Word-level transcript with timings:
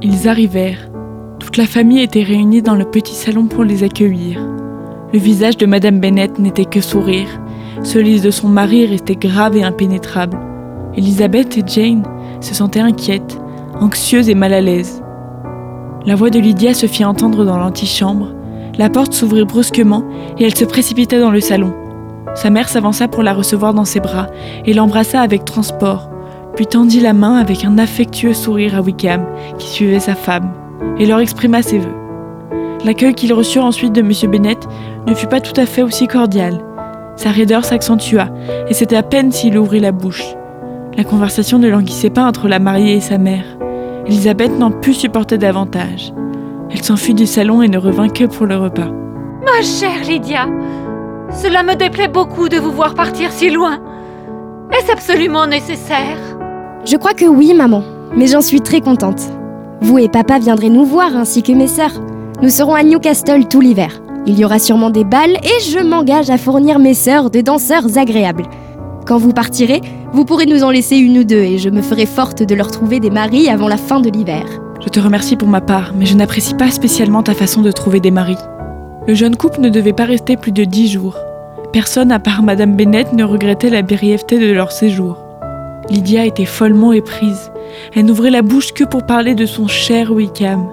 Ils 0.00 0.28
arrivèrent. 0.28 0.88
Toute 1.40 1.56
la 1.56 1.66
famille 1.66 2.02
était 2.02 2.22
réunie 2.22 2.62
dans 2.62 2.76
le 2.76 2.84
petit 2.84 3.16
salon 3.16 3.46
pour 3.46 3.64
les 3.64 3.82
accueillir. 3.82 4.40
Le 5.12 5.18
visage 5.18 5.56
de 5.56 5.66
Madame 5.66 5.98
Bennett 5.98 6.38
n'était 6.38 6.66
que 6.66 6.80
sourire. 6.80 7.26
Celui 7.82 8.20
de 8.20 8.30
son 8.30 8.48
mari 8.48 8.86
restait 8.86 9.16
grave 9.16 9.56
et 9.56 9.64
impénétrable. 9.64 10.38
Elisabeth 10.96 11.58
et 11.58 11.64
Jane 11.66 12.04
se 12.40 12.54
sentaient 12.54 12.78
inquiètes, 12.78 13.40
anxieuses 13.80 14.28
et 14.28 14.36
mal 14.36 14.52
à 14.52 14.60
l'aise. 14.60 15.02
La 16.06 16.14
voix 16.14 16.30
de 16.30 16.38
Lydia 16.38 16.74
se 16.74 16.86
fit 16.86 17.04
entendre 17.04 17.44
dans 17.44 17.58
l'antichambre. 17.58 18.28
La 18.78 18.90
porte 18.90 19.14
s'ouvrit 19.14 19.44
brusquement 19.44 20.04
et 20.38 20.44
elle 20.44 20.54
se 20.54 20.64
précipita 20.64 21.18
dans 21.18 21.32
le 21.32 21.40
salon. 21.40 21.74
Sa 22.36 22.50
mère 22.50 22.68
s'avança 22.68 23.08
pour 23.08 23.24
la 23.24 23.34
recevoir 23.34 23.74
dans 23.74 23.84
ses 23.84 23.98
bras 23.98 24.28
et 24.64 24.74
l'embrassa 24.74 25.20
avec 25.20 25.44
transport, 25.44 26.08
puis 26.58 26.66
tendit 26.66 26.98
la 26.98 27.12
main 27.12 27.36
avec 27.36 27.64
un 27.64 27.78
affectueux 27.78 28.34
sourire 28.34 28.74
à 28.74 28.80
Wickham, 28.80 29.24
qui 29.58 29.68
suivait 29.68 30.00
sa 30.00 30.16
femme, 30.16 30.50
et 30.98 31.06
leur 31.06 31.20
exprima 31.20 31.62
ses 31.62 31.78
vœux. 31.78 31.94
L'accueil 32.84 33.14
qu'ils 33.14 33.32
reçurent 33.32 33.64
ensuite 33.64 33.92
de 33.92 34.00
M. 34.00 34.10
Bennett 34.28 34.66
ne 35.06 35.14
fut 35.14 35.28
pas 35.28 35.40
tout 35.40 35.52
à 35.56 35.66
fait 35.66 35.82
aussi 35.82 36.08
cordial. 36.08 36.58
Sa 37.14 37.30
raideur 37.30 37.64
s'accentua, 37.64 38.30
et 38.68 38.74
c'était 38.74 38.96
à 38.96 39.04
peine 39.04 39.30
s'il 39.30 39.56
ouvrit 39.56 39.78
la 39.78 39.92
bouche. 39.92 40.24
La 40.96 41.04
conversation 41.04 41.60
ne 41.60 41.68
languissait 41.68 42.10
pas 42.10 42.24
entre 42.24 42.48
la 42.48 42.58
mariée 42.58 42.96
et 42.96 43.00
sa 43.00 43.18
mère. 43.18 43.44
Elisabeth 44.06 44.58
n'en 44.58 44.72
put 44.72 44.94
supporter 44.94 45.38
davantage. 45.38 46.12
Elle 46.72 46.82
s'enfuit 46.82 47.14
du 47.14 47.26
salon 47.26 47.62
et 47.62 47.68
ne 47.68 47.78
revint 47.78 48.08
que 48.08 48.24
pour 48.24 48.46
le 48.46 48.56
repas. 48.56 48.90
Ma 49.44 49.62
chère 49.62 50.02
Lydia, 50.02 50.48
cela 51.30 51.62
me 51.62 51.76
déplaît 51.76 52.08
beaucoup 52.08 52.48
de 52.48 52.56
vous 52.56 52.72
voir 52.72 52.96
partir 52.96 53.30
si 53.30 53.48
loin. 53.48 53.78
Est-ce 54.72 54.90
absolument 54.90 55.46
nécessaire? 55.46 56.37
Je 56.84 56.96
crois 56.96 57.14
que 57.14 57.24
oui, 57.24 57.54
maman, 57.54 57.82
mais 58.16 58.26
j'en 58.26 58.40
suis 58.40 58.60
très 58.60 58.80
contente. 58.80 59.22
Vous 59.80 59.98
et 59.98 60.08
papa 60.08 60.38
viendrez 60.38 60.70
nous 60.70 60.84
voir 60.84 61.16
ainsi 61.16 61.42
que 61.42 61.52
mes 61.52 61.66
sœurs. 61.66 62.00
Nous 62.42 62.50
serons 62.50 62.74
à 62.74 62.82
Newcastle 62.82 63.46
tout 63.48 63.60
l'hiver. 63.60 64.00
Il 64.26 64.38
y 64.38 64.44
aura 64.44 64.58
sûrement 64.58 64.90
des 64.90 65.04
balles 65.04 65.38
et 65.42 65.62
je 65.62 65.78
m'engage 65.78 66.30
à 66.30 66.38
fournir 66.38 66.78
mes 66.78 66.94
sœurs 66.94 67.30
de 67.30 67.40
danseurs 67.40 67.98
agréables. 67.98 68.46
Quand 69.06 69.18
vous 69.18 69.32
partirez, 69.32 69.80
vous 70.12 70.24
pourrez 70.24 70.46
nous 70.46 70.64
en 70.64 70.70
laisser 70.70 70.96
une 70.96 71.18
ou 71.18 71.24
deux 71.24 71.42
et 71.42 71.58
je 71.58 71.70
me 71.70 71.82
ferai 71.82 72.06
forte 72.06 72.42
de 72.42 72.54
leur 72.54 72.70
trouver 72.70 73.00
des 73.00 73.10
maris 73.10 73.48
avant 73.48 73.68
la 73.68 73.76
fin 73.76 74.00
de 74.00 74.10
l'hiver. 74.10 74.44
Je 74.80 74.88
te 74.88 75.00
remercie 75.00 75.36
pour 75.36 75.48
ma 75.48 75.60
part, 75.60 75.92
mais 75.98 76.06
je 76.06 76.14
n'apprécie 76.16 76.54
pas 76.54 76.70
spécialement 76.70 77.22
ta 77.22 77.34
façon 77.34 77.62
de 77.62 77.72
trouver 77.72 78.00
des 78.00 78.10
maris. 78.10 78.38
Le 79.06 79.14
jeune 79.14 79.36
couple 79.36 79.60
ne 79.60 79.68
devait 79.68 79.92
pas 79.92 80.04
rester 80.04 80.36
plus 80.36 80.52
de 80.52 80.64
dix 80.64 80.88
jours. 80.88 81.16
Personne 81.72 82.12
à 82.12 82.18
part 82.18 82.42
Madame 82.42 82.76
Bennett 82.76 83.12
ne 83.12 83.24
regrettait 83.24 83.70
la 83.70 83.82
brièveté 83.82 84.38
de 84.38 84.52
leur 84.52 84.72
séjour. 84.72 85.27
Lydia 85.90 86.26
était 86.26 86.44
follement 86.44 86.92
éprise. 86.92 87.50
Elle 87.94 88.06
n'ouvrait 88.06 88.30
la 88.30 88.42
bouche 88.42 88.72
que 88.72 88.84
pour 88.84 89.06
parler 89.06 89.34
de 89.34 89.46
son 89.46 89.66
cher 89.66 90.12
Wickham. 90.12 90.68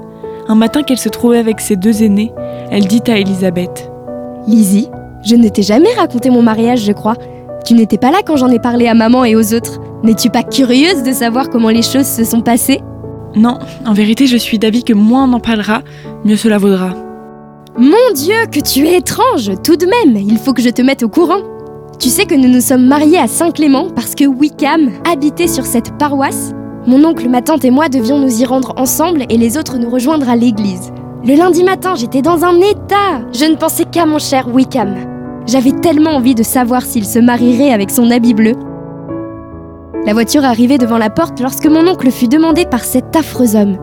Un 0.48 0.56
matin 0.56 0.84
qu'elle 0.84 0.98
se 0.98 1.10
trouvait 1.10 1.38
avec 1.38 1.60
ses 1.60 1.76
deux 1.76 2.04
aînés, 2.04 2.32
elle 2.70 2.88
dit 2.88 3.02
à 3.08 3.18
Elisabeth 3.18 3.90
Lizzie, 4.48 4.90
je 5.24 5.36
ne 5.36 5.50
t'ai 5.50 5.64
jamais 5.64 5.94
raconté 5.94 6.30
mon 6.30 6.44
mariage, 6.44 6.84
je 6.84 6.92
crois. 6.92 7.16
Tu 7.66 7.74
n'étais 7.74 7.98
pas 7.98 8.12
là 8.12 8.20
quand 8.24 8.38
j'en 8.38 8.50
ai 8.50 8.60
parlé 8.60 8.88
à 8.88 8.94
maman 8.94 9.26
et 9.26 9.36
aux 9.36 9.54
autres. 9.54 9.80
N'es-tu 10.04 10.30
pas 10.30 10.44
curieuse 10.44 11.02
de 11.02 11.12
savoir 11.12 11.50
comment 11.50 11.70
les 11.70 11.82
choses 11.82 12.06
se 12.06 12.24
sont 12.24 12.42
passées? 12.42 12.82
Non, 13.36 13.58
en 13.86 13.94
vérité, 13.94 14.28
je 14.28 14.38
suis 14.38 14.60
d'avis 14.60 14.84
que 14.84 14.94
moins 14.94 15.28
on 15.28 15.34
en 15.34 15.40
parlera, 15.40 15.82
mieux 16.24 16.38
cela 16.38 16.60
vaudra. 16.60 16.94
Mon 17.78 18.14
Dieu, 18.14 18.36
que 18.52 18.60
tu 18.60 18.88
es 18.88 18.98
étrange 18.98 19.52
Tout 19.64 19.76
de 19.76 19.86
même, 19.86 20.16
il 20.16 20.38
faut 20.38 20.54
que 20.54 20.62
je 20.62 20.70
te 20.70 20.82
mette 20.82 21.04
au 21.04 21.10
courant. 21.10 21.42
Tu 22.00 22.10
sais 22.10 22.26
que 22.26 22.36
nous 22.36 22.50
nous 22.50 22.62
sommes 22.62 22.86
mariés 22.86 23.18
à 23.18 23.28
Saint-Clément 23.28 23.88
parce 23.96 24.16
que 24.16 24.26
Wickham 24.26 24.92
habitait 25.10 25.48
sur 25.48 25.66
cette 25.66 25.98
paroisse 25.98 26.54
Mon 26.86 27.04
oncle, 27.06 27.30
ma 27.30 27.42
tante 27.42 27.64
et 27.64 27.72
moi 27.72 27.90
devions 27.90 28.20
nous 28.20 28.42
y 28.42 28.46
rendre 28.46 28.74
ensemble 28.78 29.26
et 29.30 29.38
les 29.38 29.58
autres 29.58 29.78
nous 29.78 29.90
rejoindre 29.90 30.30
à 30.30 30.36
l'église. 30.36 30.92
Le 31.26 31.36
lundi 31.36 31.64
matin, 31.64 31.96
j'étais 31.96 32.22
dans 32.22 32.44
un 32.44 32.58
état 32.58 33.22
Je 33.34 33.46
ne 33.46 33.56
pensais 33.56 33.86
qu'à 33.86 34.06
mon 34.06 34.20
cher 34.20 34.54
Wickham. 34.54 34.96
J'avais 35.48 35.72
tellement 35.72 36.12
envie 36.12 36.36
de 36.36 36.44
savoir 36.44 36.84
s'il 36.84 37.06
se 37.06 37.20
marierait 37.20 37.72
avec 37.72 37.90
son 37.90 38.12
habit 38.12 38.34
bleu. 38.34 38.54
La 40.06 40.14
voiture 40.14 40.44
arrivait 40.44 40.78
devant 40.78 40.98
la 40.98 41.10
porte 41.10 41.40
lorsque 41.40 41.68
mon 41.68 41.88
oncle 41.88 42.12
fut 42.12 42.28
demandé 42.28 42.66
par 42.66 42.84
cet 42.84 43.16
affreux 43.16 43.56
homme. 43.56 43.78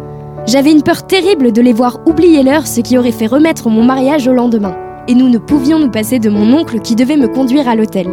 J'avais 0.47 0.73
une 0.73 0.83
peur 0.83 1.06
terrible 1.06 1.53
de 1.53 1.62
les 1.62 1.73
voir 1.73 1.99
oublier 2.06 2.43
l'heure, 2.43 2.67
ce 2.67 2.81
qui 2.81 2.99
aurait 2.99 3.11
fait 3.11 3.27
remettre 3.27 3.69
mon 3.69 3.84
mariage 3.84 4.29
au 4.29 4.33
lendemain. 4.33 4.77
Et 5.09 5.15
nous 5.15 5.29
ne 5.29 5.39
pouvions 5.39 5.79
nous 5.79 5.91
passer 5.91 6.19
de 6.19 6.31
mon 6.31 6.53
oncle 6.53 6.81
qui 6.81 6.95
devait 6.95 7.17
me 7.17 7.29
conduire 7.29 7.69
à 7.69 7.75
l'hôtel. 7.75 8.09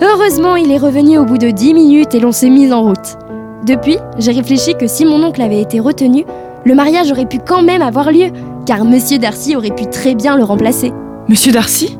Heureusement, 0.00 0.56
il 0.56 0.72
est 0.72 0.78
revenu 0.78 1.18
au 1.18 1.24
bout 1.24 1.38
de 1.38 1.50
dix 1.50 1.74
minutes 1.74 2.14
et 2.14 2.20
l'on 2.20 2.32
s'est 2.32 2.50
mis 2.50 2.72
en 2.72 2.82
route. 2.82 3.16
Depuis, 3.64 3.96
j'ai 4.18 4.32
réfléchi 4.32 4.74
que 4.74 4.88
si 4.88 5.04
mon 5.04 5.22
oncle 5.22 5.40
avait 5.40 5.60
été 5.60 5.78
retenu, 5.78 6.24
le 6.64 6.74
mariage 6.74 7.12
aurait 7.12 7.26
pu 7.26 7.38
quand 7.38 7.62
même 7.62 7.82
avoir 7.82 8.10
lieu, 8.10 8.30
car 8.66 8.84
Monsieur 8.84 9.18
Darcy 9.18 9.54
aurait 9.54 9.74
pu 9.74 9.86
très 9.86 10.14
bien 10.14 10.36
le 10.36 10.42
remplacer. 10.42 10.92
Monsieur 11.28 11.52
Darcy? 11.52 11.98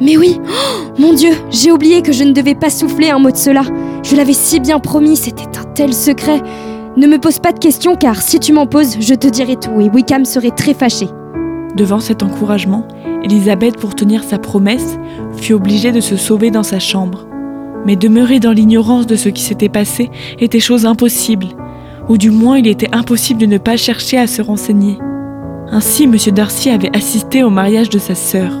Mais 0.00 0.18
oui 0.18 0.38
oh, 0.46 0.92
Mon 0.98 1.14
Dieu, 1.14 1.30
j'ai 1.50 1.72
oublié 1.72 2.02
que 2.02 2.12
je 2.12 2.24
ne 2.24 2.32
devais 2.32 2.54
pas 2.54 2.68
souffler 2.68 3.08
un 3.08 3.18
mot 3.18 3.30
de 3.30 3.36
cela. 3.36 3.62
Je 4.02 4.14
l'avais 4.16 4.34
si 4.34 4.60
bien 4.60 4.78
promis, 4.78 5.16
c'était 5.16 5.58
un 5.58 5.64
tel 5.74 5.94
secret. 5.94 6.42
Ne 6.96 7.06
me 7.06 7.18
pose 7.18 7.38
pas 7.38 7.52
de 7.52 7.58
questions 7.58 7.96
car 7.96 8.20
si 8.20 8.38
tu 8.38 8.52
m'en 8.52 8.66
poses, 8.66 8.96
je 9.00 9.14
te 9.14 9.26
dirai 9.26 9.56
tout 9.56 9.80
et 9.80 9.88
Wickham 9.88 10.24
serait 10.24 10.50
très 10.50 10.74
fâché. 10.74 11.08
Devant 11.74 12.00
cet 12.00 12.22
encouragement, 12.22 12.86
Elisabeth, 13.24 13.76
pour 13.78 13.94
tenir 13.94 14.22
sa 14.24 14.38
promesse, 14.38 14.98
fut 15.36 15.52
obligée 15.52 15.92
de 15.92 16.00
se 16.00 16.16
sauver 16.16 16.50
dans 16.50 16.62
sa 16.62 16.78
chambre. 16.78 17.26
Mais 17.84 17.96
demeurer 17.96 18.40
dans 18.40 18.52
l'ignorance 18.52 19.06
de 19.06 19.16
ce 19.16 19.28
qui 19.28 19.42
s'était 19.42 19.68
passé 19.68 20.10
était 20.38 20.60
chose 20.60 20.86
impossible, 20.86 21.46
ou 22.08 22.18
du 22.18 22.30
moins 22.30 22.58
il 22.58 22.66
était 22.66 22.94
impossible 22.94 23.40
de 23.40 23.46
ne 23.46 23.58
pas 23.58 23.76
chercher 23.76 24.18
à 24.18 24.26
se 24.26 24.42
renseigner. 24.42 24.98
Ainsi, 25.70 26.04
M. 26.04 26.16
Darcy 26.34 26.70
avait 26.70 26.96
assisté 26.96 27.42
au 27.42 27.50
mariage 27.50 27.90
de 27.90 27.98
sa 27.98 28.14
sœur. 28.14 28.52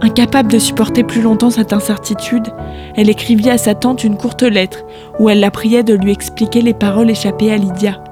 Incapable 0.00 0.50
de 0.50 0.58
supporter 0.58 1.04
plus 1.04 1.22
longtemps 1.22 1.50
cette 1.50 1.72
incertitude, 1.72 2.52
elle 2.96 3.08
écrivit 3.08 3.50
à 3.50 3.58
sa 3.58 3.76
tante 3.76 4.02
une 4.02 4.16
courte 4.16 4.42
lettre 4.42 4.84
où 5.20 5.30
elle 5.30 5.38
la 5.38 5.52
priait 5.52 5.84
de 5.84 5.94
lui 5.94 6.10
expliquer 6.10 6.60
les 6.60 6.74
paroles 6.74 7.10
échappées 7.10 7.52
à 7.52 7.56
Lydia. 7.56 8.02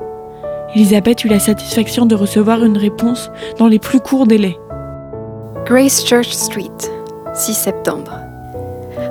Elisabeth 0.76 1.24
eut 1.24 1.28
la 1.28 1.40
satisfaction 1.40 2.06
de 2.06 2.14
recevoir 2.14 2.64
une 2.64 2.78
réponse 2.78 3.32
dans 3.58 3.66
les 3.66 3.80
plus 3.80 3.98
courts 3.98 4.28
délais. 4.28 4.56
Grace 5.66 6.04
Church 6.04 6.30
Street, 6.30 6.70
6 7.34 7.54
septembre. 7.54 8.12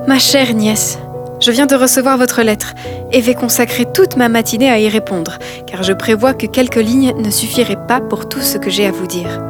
Ma 0.08 0.20
chère 0.20 0.54
nièce, 0.54 0.98
je 1.40 1.52
viens 1.52 1.66
de 1.66 1.76
recevoir 1.76 2.18
votre 2.18 2.42
lettre 2.42 2.74
et 3.12 3.22
vais 3.22 3.34
consacrer 3.34 3.86
toute 3.94 4.18
ma 4.18 4.30
matinée 4.30 4.70
à 4.70 4.80
y 4.80 4.90
répondre, 4.90 5.38
car 5.68 5.84
je 5.84 5.94
prévois 5.94 6.34
que 6.34 6.48
quelques 6.48 6.76
lignes 6.76 7.14
ne 7.18 7.30
suffiraient 7.30 7.88
pas 7.88 8.02
pour 8.02 8.28
tout 8.28 8.42
ce 8.42 8.58
que 8.58 8.70
j'ai 8.70 8.86
à 8.86 8.92
vous 8.92 9.08
dire. 9.08 9.42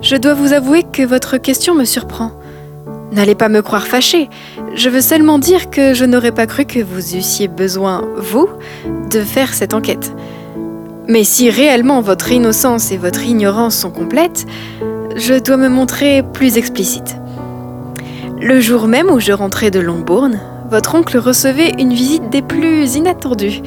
Je 0.00 0.16
dois 0.16 0.34
vous 0.34 0.52
avouer 0.52 0.84
que 0.84 1.02
votre 1.02 1.36
question 1.36 1.74
me 1.74 1.84
surprend. 1.84 2.32
N'allez 3.12 3.34
pas 3.34 3.48
me 3.48 3.60
croire 3.60 3.86
fâchée. 3.86 4.30
Je 4.74 4.88
veux 4.88 5.02
seulement 5.02 5.38
dire 5.38 5.68
que 5.68 5.92
je 5.92 6.04
n'aurais 6.04 6.32
pas 6.32 6.46
cru 6.46 6.64
que 6.64 6.80
vous 6.80 7.16
eussiez 7.16 7.48
besoin, 7.48 8.02
vous, 8.16 8.48
de 9.10 9.20
faire 9.20 9.52
cette 9.52 9.74
enquête. 9.74 10.14
Mais 11.08 11.24
si 11.24 11.50
réellement 11.50 12.00
votre 12.00 12.30
innocence 12.30 12.92
et 12.92 12.96
votre 12.96 13.22
ignorance 13.22 13.76
sont 13.76 13.90
complètes, 13.90 14.46
je 15.16 15.34
dois 15.34 15.56
me 15.56 15.68
montrer 15.68 16.22
plus 16.22 16.56
explicite. 16.56 17.16
Le 18.40 18.60
jour 18.60 18.86
même 18.86 19.10
où 19.10 19.20
je 19.20 19.32
rentrais 19.32 19.70
de 19.70 19.80
Longbourn, 19.80 20.38
votre 20.70 20.94
oncle 20.94 21.18
recevait 21.18 21.72
une 21.78 21.92
visite 21.92 22.30
des 22.30 22.42
plus 22.42 22.94
inattendues, 22.94 23.60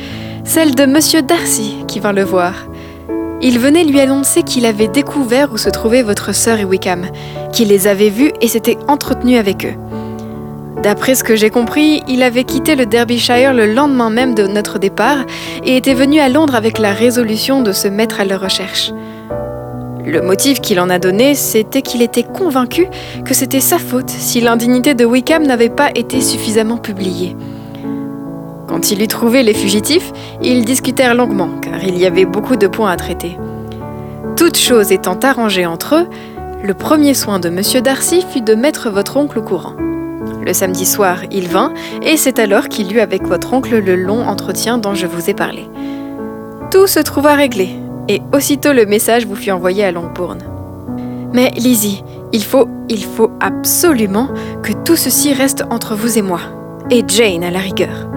celle 0.43 0.75
de 0.75 0.85
Monsieur 0.85 1.21
Darcy 1.21 1.77
qui 1.87 1.99
vint 1.99 2.13
le 2.13 2.23
voir. 2.23 2.53
Il 3.41 3.59
venait 3.59 3.83
lui 3.83 3.99
annoncer 3.99 4.43
qu'il 4.43 4.65
avait 4.65 4.87
découvert 4.87 5.51
où 5.53 5.57
se 5.57 5.69
trouvait 5.69 6.03
votre 6.03 6.33
sœur 6.33 6.59
et 6.59 6.65
Wickham, 6.65 7.07
qu'il 7.51 7.67
les 7.67 7.87
avait 7.87 8.09
vus 8.09 8.31
et 8.41 8.47
s'était 8.47 8.77
entretenu 8.87 9.37
avec 9.37 9.65
eux. 9.65 9.75
D'après 10.81 11.15
ce 11.15 11.23
que 11.23 11.35
j'ai 11.35 11.49
compris, 11.49 12.03
il 12.07 12.23
avait 12.23 12.43
quitté 12.43 12.75
le 12.75 12.85
Derbyshire 12.85 13.53
le 13.53 13.73
lendemain 13.73 14.09
même 14.09 14.35
de 14.35 14.47
notre 14.47 14.77
départ 14.77 15.25
et 15.63 15.77
était 15.77 15.93
venu 15.93 16.19
à 16.19 16.29
Londres 16.29 16.55
avec 16.55 16.79
la 16.79 16.93
résolution 16.93 17.61
de 17.61 17.71
se 17.71 17.87
mettre 17.87 18.19
à 18.19 18.25
leur 18.25 18.41
recherche. 18.41 18.91
Le 20.05 20.21
motif 20.21 20.61
qu'il 20.61 20.79
en 20.79 20.89
a 20.89 20.99
donné, 20.99 21.33
c'était 21.33 21.81
qu'il 21.81 22.03
était 22.03 22.23
convaincu 22.23 22.87
que 23.25 23.33
c'était 23.33 23.59
sa 23.59 23.79
faute 23.79 24.09
si 24.09 24.39
l'indignité 24.39 24.93
de 24.93 25.03
Wickham 25.03 25.43
n'avait 25.43 25.69
pas 25.69 25.89
été 25.95 26.21
suffisamment 26.21 26.77
publiée. 26.77 27.35
Quand 28.67 28.91
il 28.91 29.01
eut 29.01 29.07
trouvé 29.07 29.41
les 29.41 29.53
fugitifs, 29.53 30.11
ils 30.43 30.63
discutèrent 30.63 31.15
longuement, 31.15 31.49
car 31.61 31.83
il 31.83 31.97
y 31.97 32.05
avait 32.05 32.25
beaucoup 32.25 32.55
de 32.55 32.67
points 32.67 32.91
à 32.91 32.97
traiter. 32.97 33.37
Toutes 34.35 34.57
choses 34.57 34.91
étant 34.91 35.17
arrangées 35.19 35.65
entre 35.65 35.95
eux, 35.95 36.07
le 36.63 36.73
premier 36.73 37.13
soin 37.13 37.39
de 37.39 37.47
M. 37.47 37.61
Darcy 37.83 38.23
fut 38.29 38.41
de 38.41 38.53
mettre 38.53 38.89
votre 38.89 39.17
oncle 39.17 39.39
au 39.39 39.43
courant. 39.43 39.73
Le 40.45 40.53
samedi 40.53 40.85
soir, 40.85 41.19
il 41.31 41.47
vint, 41.47 41.73
et 42.03 42.17
c'est 42.17 42.37
alors 42.37 42.69
qu'il 42.69 42.95
eut 42.95 42.99
avec 42.99 43.23
votre 43.23 43.53
oncle 43.53 43.79
le 43.79 43.95
long 43.95 44.27
entretien 44.27 44.77
dont 44.77 44.93
je 44.93 45.07
vous 45.07 45.29
ai 45.29 45.33
parlé. 45.33 45.67
Tout 46.69 46.87
se 46.87 46.99
trouva 46.99 47.33
réglé, 47.33 47.69
et 48.07 48.21
aussitôt 48.33 48.73
le 48.73 48.85
message 48.85 49.25
vous 49.25 49.35
fut 49.35 49.51
envoyé 49.51 49.83
à 49.83 49.91
Longbourn. 49.91 50.39
Mais 51.33 51.51
Lizzie, 51.51 52.03
il 52.31 52.43
faut, 52.43 52.67
il 52.89 53.03
faut 53.03 53.31
absolument 53.39 54.29
que 54.63 54.73
tout 54.73 54.95
ceci 54.95 55.33
reste 55.33 55.63
entre 55.69 55.95
vous 55.95 56.17
et 56.17 56.21
moi, 56.21 56.39
et 56.89 57.03
Jane 57.07 57.43
à 57.43 57.51
la 57.51 57.59
rigueur. 57.59 58.09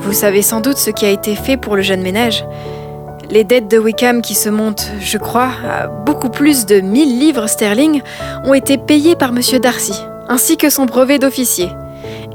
Vous 0.00 0.12
savez 0.12 0.42
sans 0.42 0.60
doute 0.60 0.78
ce 0.78 0.90
qui 0.90 1.04
a 1.04 1.10
été 1.10 1.34
fait 1.34 1.56
pour 1.56 1.76
le 1.76 1.82
jeune 1.82 2.02
ménage. 2.02 2.44
Les 3.30 3.42
dettes 3.42 3.68
de 3.68 3.78
Wickham 3.78 4.22
qui 4.22 4.36
se 4.36 4.48
montent, 4.48 4.92
je 5.00 5.18
crois, 5.18 5.50
à 5.68 5.88
beaucoup 5.88 6.28
plus 6.28 6.64
de 6.66 6.80
1000 6.80 7.18
livres 7.18 7.48
sterling 7.48 8.02
ont 8.44 8.54
été 8.54 8.78
payées 8.78 9.16
par 9.16 9.32
Monsieur 9.32 9.58
Darcy, 9.58 10.00
ainsi 10.28 10.56
que 10.56 10.70
son 10.70 10.84
brevet 10.84 11.18
d'officier. 11.18 11.68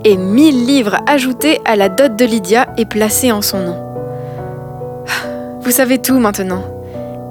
Et 0.03 0.17
1000 0.17 0.65
livres 0.65 0.97
ajoutés 1.07 1.61
à 1.63 1.77
la 1.77 1.87
dot 1.87 2.15
de 2.15 2.25
Lydia 2.25 2.67
et 2.77 2.85
placés 2.85 3.31
en 3.31 3.41
son 3.41 3.59
nom. 3.59 3.90
Vous 5.63 5.71
savez 5.71 5.99
tout 5.99 6.19
maintenant. 6.19 6.63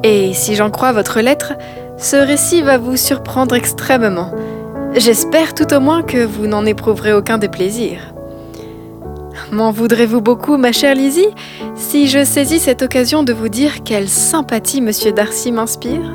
Et 0.02 0.32
si 0.34 0.54
j'en 0.54 0.70
crois 0.70 0.92
votre 0.92 1.20
lettre, 1.20 1.54
ce 1.98 2.16
récit 2.16 2.62
va 2.62 2.78
vous 2.78 2.96
surprendre 2.96 3.54
extrêmement. 3.54 4.30
J'espère 4.94 5.54
tout 5.54 5.74
au 5.74 5.80
moins 5.80 6.02
que 6.02 6.24
vous 6.24 6.46
n'en 6.46 6.64
éprouverez 6.64 7.12
aucun 7.12 7.38
déplaisir. 7.38 8.14
M'en 9.50 9.72
voudrez-vous 9.72 10.20
beaucoup, 10.20 10.56
ma 10.56 10.70
chère 10.70 10.94
Lizzie, 10.94 11.28
si 11.74 12.08
je 12.08 12.24
saisis 12.24 12.60
cette 12.60 12.82
occasion 12.82 13.24
de 13.24 13.32
vous 13.32 13.48
dire 13.48 13.82
quelle 13.84 14.08
sympathie 14.08 14.80
Monsieur 14.80 15.12
Darcy 15.12 15.50
m'inspire? 15.50 16.12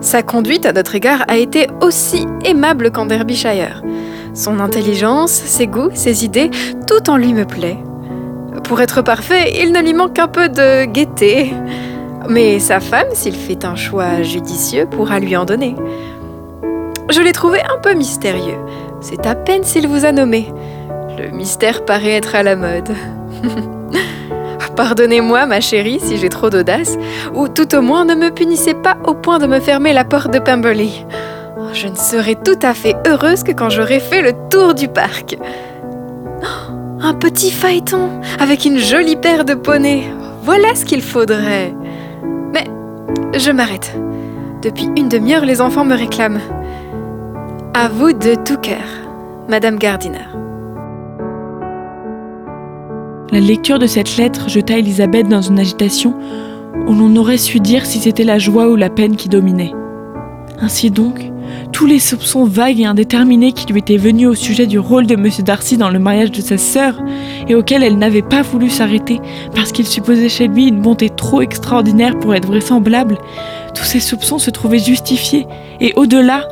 Sa 0.00 0.22
conduite 0.22 0.66
à 0.66 0.72
notre 0.72 0.96
égard 0.96 1.24
a 1.28 1.36
été 1.36 1.68
aussi 1.80 2.26
aimable 2.44 2.90
qu'en 2.90 3.06
Derbyshire. 3.06 3.82
Son 4.34 4.58
intelligence, 4.58 5.30
ses 5.30 5.68
goûts, 5.68 5.90
ses 5.94 6.24
idées, 6.24 6.50
tout 6.88 7.08
en 7.08 7.16
lui 7.16 7.32
me 7.32 7.44
plaît. 7.44 7.78
Pour 8.64 8.80
être 8.80 9.02
parfait, 9.02 9.52
il 9.62 9.72
ne 9.72 9.80
lui 9.80 9.92
manque 9.92 10.14
qu'un 10.14 10.28
peu 10.28 10.48
de 10.48 10.84
gaieté. 10.86 11.52
Mais 12.28 12.58
sa 12.58 12.80
femme, 12.80 13.08
s'il 13.12 13.34
fait 13.34 13.64
un 13.64 13.76
choix 13.76 14.22
judicieux, 14.22 14.86
pourra 14.86 15.20
lui 15.20 15.36
en 15.36 15.44
donner. 15.44 15.76
Je 17.10 17.20
l'ai 17.20 17.32
trouvé 17.32 17.60
un 17.60 17.78
peu 17.78 17.92
mystérieux. 17.92 18.58
C'est 19.00 19.26
à 19.26 19.34
peine 19.34 19.64
s'il 19.64 19.86
vous 19.86 20.06
a 20.06 20.12
nommé. 20.12 20.48
Le 21.18 21.30
mystère 21.30 21.84
paraît 21.84 22.12
être 22.12 22.34
à 22.34 22.42
la 22.42 22.56
mode. 22.56 22.88
Pardonnez-moi, 24.76 25.46
ma 25.46 25.60
chérie, 25.60 26.00
si 26.00 26.16
j'ai 26.16 26.30
trop 26.30 26.50
d'audace, 26.50 26.96
ou 27.34 27.48
tout 27.48 27.76
au 27.76 27.82
moins 27.82 28.04
ne 28.04 28.14
me 28.14 28.30
punissez 28.30 28.74
pas 28.74 28.96
au 29.04 29.14
point 29.14 29.38
de 29.38 29.46
me 29.46 29.60
fermer 29.60 29.92
la 29.92 30.04
porte 30.04 30.32
de 30.32 30.38
Pemberley. 30.38 30.90
Je 31.74 31.86
ne 31.86 31.94
serai 31.94 32.34
tout 32.34 32.58
à 32.62 32.72
fait 32.72 32.96
heureuse 33.06 33.42
que 33.42 33.52
quand 33.52 33.68
j'aurai 33.68 34.00
fait 34.00 34.22
le 34.22 34.32
tour 34.48 34.74
du 34.74 34.88
parc. 34.88 35.36
Un 37.06 37.12
petit 37.12 37.50
phaéton 37.50 38.08
avec 38.40 38.64
une 38.64 38.78
jolie 38.78 39.16
paire 39.16 39.44
de 39.44 39.52
poneys. 39.52 40.04
Voilà 40.42 40.74
ce 40.74 40.86
qu'il 40.86 41.02
faudrait. 41.02 41.74
Mais 42.54 42.64
je 43.38 43.50
m'arrête. 43.50 43.94
Depuis 44.62 44.88
une 44.96 45.10
demi-heure, 45.10 45.44
les 45.44 45.60
enfants 45.60 45.84
me 45.84 45.94
réclament. 45.94 46.40
À 47.74 47.88
vous 47.88 48.14
de 48.14 48.34
tout 48.46 48.56
cœur, 48.56 48.86
Madame 49.50 49.76
Gardiner. 49.76 50.24
La 53.32 53.40
lecture 53.40 53.78
de 53.78 53.86
cette 53.86 54.16
lettre 54.16 54.48
jeta 54.48 54.78
Elisabeth 54.78 55.28
dans 55.28 55.42
une 55.42 55.58
agitation 55.58 56.14
où 56.88 56.94
l'on 56.94 57.14
aurait 57.16 57.36
su 57.36 57.60
dire 57.60 57.84
si 57.84 57.98
c'était 57.98 58.24
la 58.24 58.38
joie 58.38 58.68
ou 58.70 58.76
la 58.76 58.88
peine 58.88 59.16
qui 59.16 59.28
dominait. 59.28 59.74
Ainsi 60.58 60.90
donc, 60.90 61.30
tous 61.74 61.86
les 61.86 61.98
soupçons 61.98 62.44
vagues 62.44 62.78
et 62.78 62.86
indéterminés 62.86 63.50
qui 63.50 63.66
lui 63.66 63.80
étaient 63.80 63.96
venus 63.96 64.28
au 64.28 64.34
sujet 64.36 64.66
du 64.66 64.78
rôle 64.78 65.08
de 65.08 65.14
M. 65.14 65.28
Darcy 65.44 65.76
dans 65.76 65.90
le 65.90 65.98
mariage 65.98 66.30
de 66.30 66.40
sa 66.40 66.56
sœur, 66.56 67.00
et 67.48 67.56
auquel 67.56 67.82
elle 67.82 67.98
n'avait 67.98 68.22
pas 68.22 68.42
voulu 68.42 68.70
s'arrêter 68.70 69.20
parce 69.56 69.72
qu'il 69.72 69.86
supposait 69.86 70.28
chez 70.28 70.46
lui 70.46 70.68
une 70.68 70.80
bonté 70.80 71.10
trop 71.10 71.42
extraordinaire 71.42 72.16
pour 72.20 72.32
être 72.32 72.46
vraisemblable, 72.46 73.18
tous 73.74 73.82
ces 73.82 73.98
soupçons 73.98 74.38
se 74.38 74.50
trouvaient 74.50 74.78
justifiés, 74.78 75.48
et 75.80 75.92
au-delà, 75.96 76.46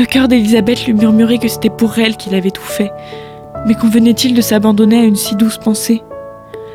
le 0.00 0.04
cœur 0.04 0.26
d'Elisabeth 0.26 0.84
lui 0.84 0.94
murmurait 0.94 1.38
que 1.38 1.48
c'était 1.48 1.70
pour 1.70 1.96
elle 2.00 2.16
qu'il 2.16 2.34
avait 2.34 2.50
tout 2.50 2.60
fait. 2.60 2.90
Mais 3.68 3.74
convenait-il 3.74 4.34
de 4.34 4.40
s'abandonner 4.40 4.98
à 4.98 5.04
une 5.04 5.16
si 5.16 5.36
douce 5.36 5.58
pensée? 5.58 6.02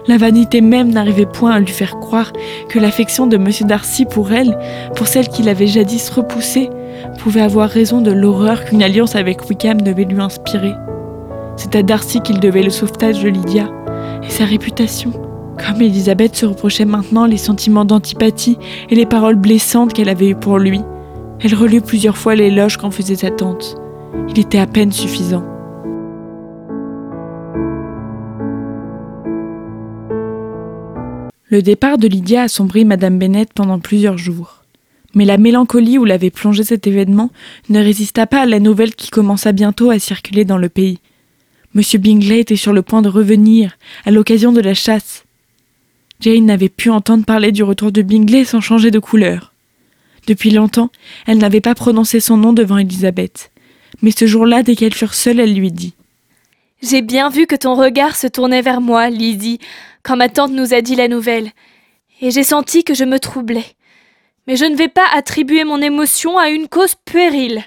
La 0.07 0.17
vanité 0.17 0.61
même 0.61 0.91
n'arrivait 0.91 1.25
point 1.25 1.51
à 1.51 1.59
lui 1.59 1.67
faire 1.67 1.99
croire 1.99 2.31
que 2.69 2.79
l'affection 2.79 3.27
de 3.27 3.35
M. 3.35 3.49
Darcy 3.67 4.05
pour 4.05 4.31
elle, 4.31 4.57
pour 4.95 5.07
celle 5.07 5.27
qu'il 5.27 5.49
avait 5.49 5.67
jadis 5.67 6.09
repoussée, 6.09 6.69
pouvait 7.19 7.41
avoir 7.41 7.69
raison 7.69 8.01
de 8.01 8.11
l'horreur 8.11 8.65
qu'une 8.65 8.83
alliance 8.83 9.15
avec 9.15 9.49
Wickham 9.49 9.81
devait 9.81 10.05
lui 10.05 10.21
inspirer. 10.21 10.73
C'est 11.57 11.75
à 11.75 11.83
Darcy 11.83 12.21
qu'il 12.21 12.39
devait 12.39 12.63
le 12.63 12.69
sauvetage 12.69 13.21
de 13.21 13.29
Lydia 13.29 13.69
et 14.23 14.29
sa 14.29 14.45
réputation. 14.45 15.11
Comme 15.57 15.81
Elisabeth 15.81 16.35
se 16.35 16.45
reprochait 16.45 16.85
maintenant 16.85 17.25
les 17.25 17.37
sentiments 17.37 17.85
d'antipathie 17.85 18.57
et 18.89 18.95
les 18.95 19.05
paroles 19.05 19.35
blessantes 19.35 19.93
qu'elle 19.93 20.09
avait 20.09 20.29
eues 20.29 20.35
pour 20.35 20.57
lui, 20.57 20.81
elle 21.43 21.55
relut 21.55 21.81
plusieurs 21.81 22.17
fois 22.17 22.35
l'éloge 22.35 22.77
qu'en 22.77 22.91
faisait 22.91 23.15
sa 23.15 23.31
tante. 23.31 23.75
Il 24.29 24.39
était 24.39 24.59
à 24.59 24.67
peine 24.67 24.91
suffisant. 24.91 25.43
Le 31.47 31.61
départ 31.61 31.97
de 31.97 32.07
Lydia 32.07 32.43
assombrit 32.43 32.85
Madame 32.85 33.19
Bennet 33.19 33.47
pendant 33.53 33.79
plusieurs 33.79 34.17
jours. 34.17 34.60
Mais 35.13 35.25
la 35.25 35.37
mélancolie 35.37 35.97
où 35.97 36.05
l'avait 36.05 36.29
plongé 36.29 36.63
cet 36.63 36.87
événement 36.87 37.31
ne 37.69 37.79
résista 37.79 38.27
pas 38.27 38.41
à 38.41 38.45
la 38.45 38.59
nouvelle 38.59 38.95
qui 38.95 39.09
commença 39.09 39.51
bientôt 39.51 39.89
à 39.89 39.99
circuler 39.99 40.45
dans 40.45 40.57
le 40.57 40.69
pays. 40.69 40.99
Monsieur 41.73 41.99
Bingley 41.99 42.39
était 42.39 42.55
sur 42.55 42.73
le 42.73 42.81
point 42.81 43.01
de 43.01 43.09
revenir, 43.09 43.77
à 44.05 44.11
l'occasion 44.11 44.51
de 44.51 44.61
la 44.61 44.73
chasse. 44.73 45.23
Jane 46.19 46.45
n'avait 46.45 46.69
pu 46.69 46.89
entendre 46.89 47.25
parler 47.25 47.51
du 47.51 47.63
retour 47.63 47.91
de 47.91 48.01
Bingley 48.01 48.45
sans 48.45 48.61
changer 48.61 48.91
de 48.91 48.99
couleur. 48.99 49.53
Depuis 50.27 50.51
longtemps, 50.51 50.91
elle 51.25 51.39
n'avait 51.39 51.61
pas 51.61 51.75
prononcé 51.75 52.19
son 52.19 52.37
nom 52.37 52.53
devant 52.53 52.77
Elisabeth. 52.77 53.51
Mais 54.01 54.11
ce 54.11 54.27
jour-là, 54.27 54.63
dès 54.63 54.75
qu'elles 54.75 54.93
furent 54.93 55.13
seules, 55.13 55.39
elle 55.39 55.53
lui 55.53 55.71
dit 55.71 55.93
J'ai 56.81 57.01
bien 57.01 57.29
vu 57.29 57.47
que 57.47 57.55
ton 57.55 57.75
regard 57.75 58.15
se 58.15 58.27
tournait 58.27 58.61
vers 58.61 58.81
moi, 58.81 59.09
Lydie, 59.09 59.59
quand 60.03 60.17
ma 60.17 60.29
tante 60.29 60.51
nous 60.51 60.73
a 60.73 60.81
dit 60.81 60.95
la 60.95 61.07
nouvelle, 61.07 61.51
et 62.21 62.31
j'ai 62.31 62.43
senti 62.43 62.83
que 62.83 62.93
je 62.93 63.03
me 63.03 63.19
troublais. 63.19 63.65
Mais 64.47 64.55
je 64.55 64.65
ne 64.65 64.75
vais 64.75 64.87
pas 64.87 65.07
attribuer 65.13 65.63
mon 65.63 65.81
émotion 65.81 66.37
à 66.37 66.49
une 66.49 66.67
cause 66.67 66.95
puérile. 67.05 67.63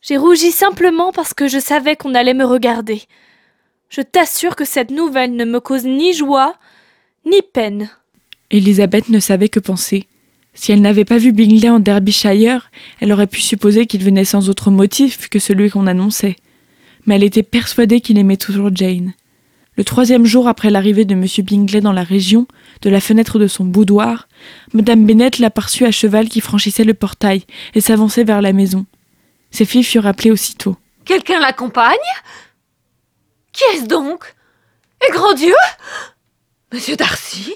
J'ai 0.00 0.16
rougi 0.16 0.52
simplement 0.52 1.12
parce 1.12 1.34
que 1.34 1.48
je 1.48 1.58
savais 1.58 1.96
qu'on 1.96 2.14
allait 2.14 2.34
me 2.34 2.44
regarder. 2.44 3.02
Je 3.88 4.00
t'assure 4.02 4.54
que 4.54 4.64
cette 4.64 4.90
nouvelle 4.90 5.34
ne 5.34 5.44
me 5.44 5.60
cause 5.60 5.84
ni 5.84 6.12
joie, 6.12 6.54
ni 7.24 7.40
peine. 7.42 7.90
Elisabeth 8.50 9.08
ne 9.08 9.18
savait 9.18 9.48
que 9.48 9.60
penser. 9.60 10.06
Si 10.54 10.72
elle 10.72 10.80
n'avait 10.80 11.04
pas 11.04 11.18
vu 11.18 11.32
Bingley 11.32 11.68
en 11.68 11.78
Derbyshire, 11.80 12.70
elle 13.00 13.12
aurait 13.12 13.26
pu 13.26 13.40
supposer 13.40 13.86
qu'il 13.86 14.02
venait 14.02 14.24
sans 14.24 14.48
autre 14.48 14.70
motif 14.70 15.28
que 15.28 15.38
celui 15.38 15.70
qu'on 15.70 15.86
annonçait. 15.86 16.36
Mais 17.06 17.16
elle 17.16 17.24
était 17.24 17.42
persuadée 17.42 18.00
qu'il 18.00 18.18
aimait 18.18 18.36
toujours 18.36 18.70
Jane. 18.74 19.12
Le 19.78 19.84
troisième 19.84 20.26
jour 20.26 20.48
après 20.48 20.70
l'arrivée 20.70 21.04
de 21.04 21.14
M. 21.14 21.24
Bingley 21.44 21.80
dans 21.80 21.92
la 21.92 22.02
région, 22.02 22.48
de 22.82 22.90
la 22.90 23.00
fenêtre 23.00 23.38
de 23.38 23.46
son 23.46 23.64
boudoir, 23.64 24.26
Madame 24.72 25.06
Bennet 25.06 25.30
l'aperçut 25.38 25.84
à 25.84 25.92
cheval 25.92 26.28
qui 26.28 26.40
franchissait 26.40 26.82
le 26.82 26.94
portail 26.94 27.44
et 27.76 27.80
s'avançait 27.80 28.24
vers 28.24 28.42
la 28.42 28.52
maison. 28.52 28.86
Ses 29.52 29.64
filles 29.64 29.84
furent 29.84 30.08
appelées 30.08 30.32
aussitôt. 30.32 30.76
Quelqu'un 31.04 31.38
l'accompagne? 31.38 31.94
Qui 33.52 33.62
est-ce 33.72 33.86
donc? 33.86 34.34
Et 35.06 35.12
grand 35.12 35.34
Dieu? 35.34 35.54
Monsieur 36.72 36.96
Darcy? 36.96 37.54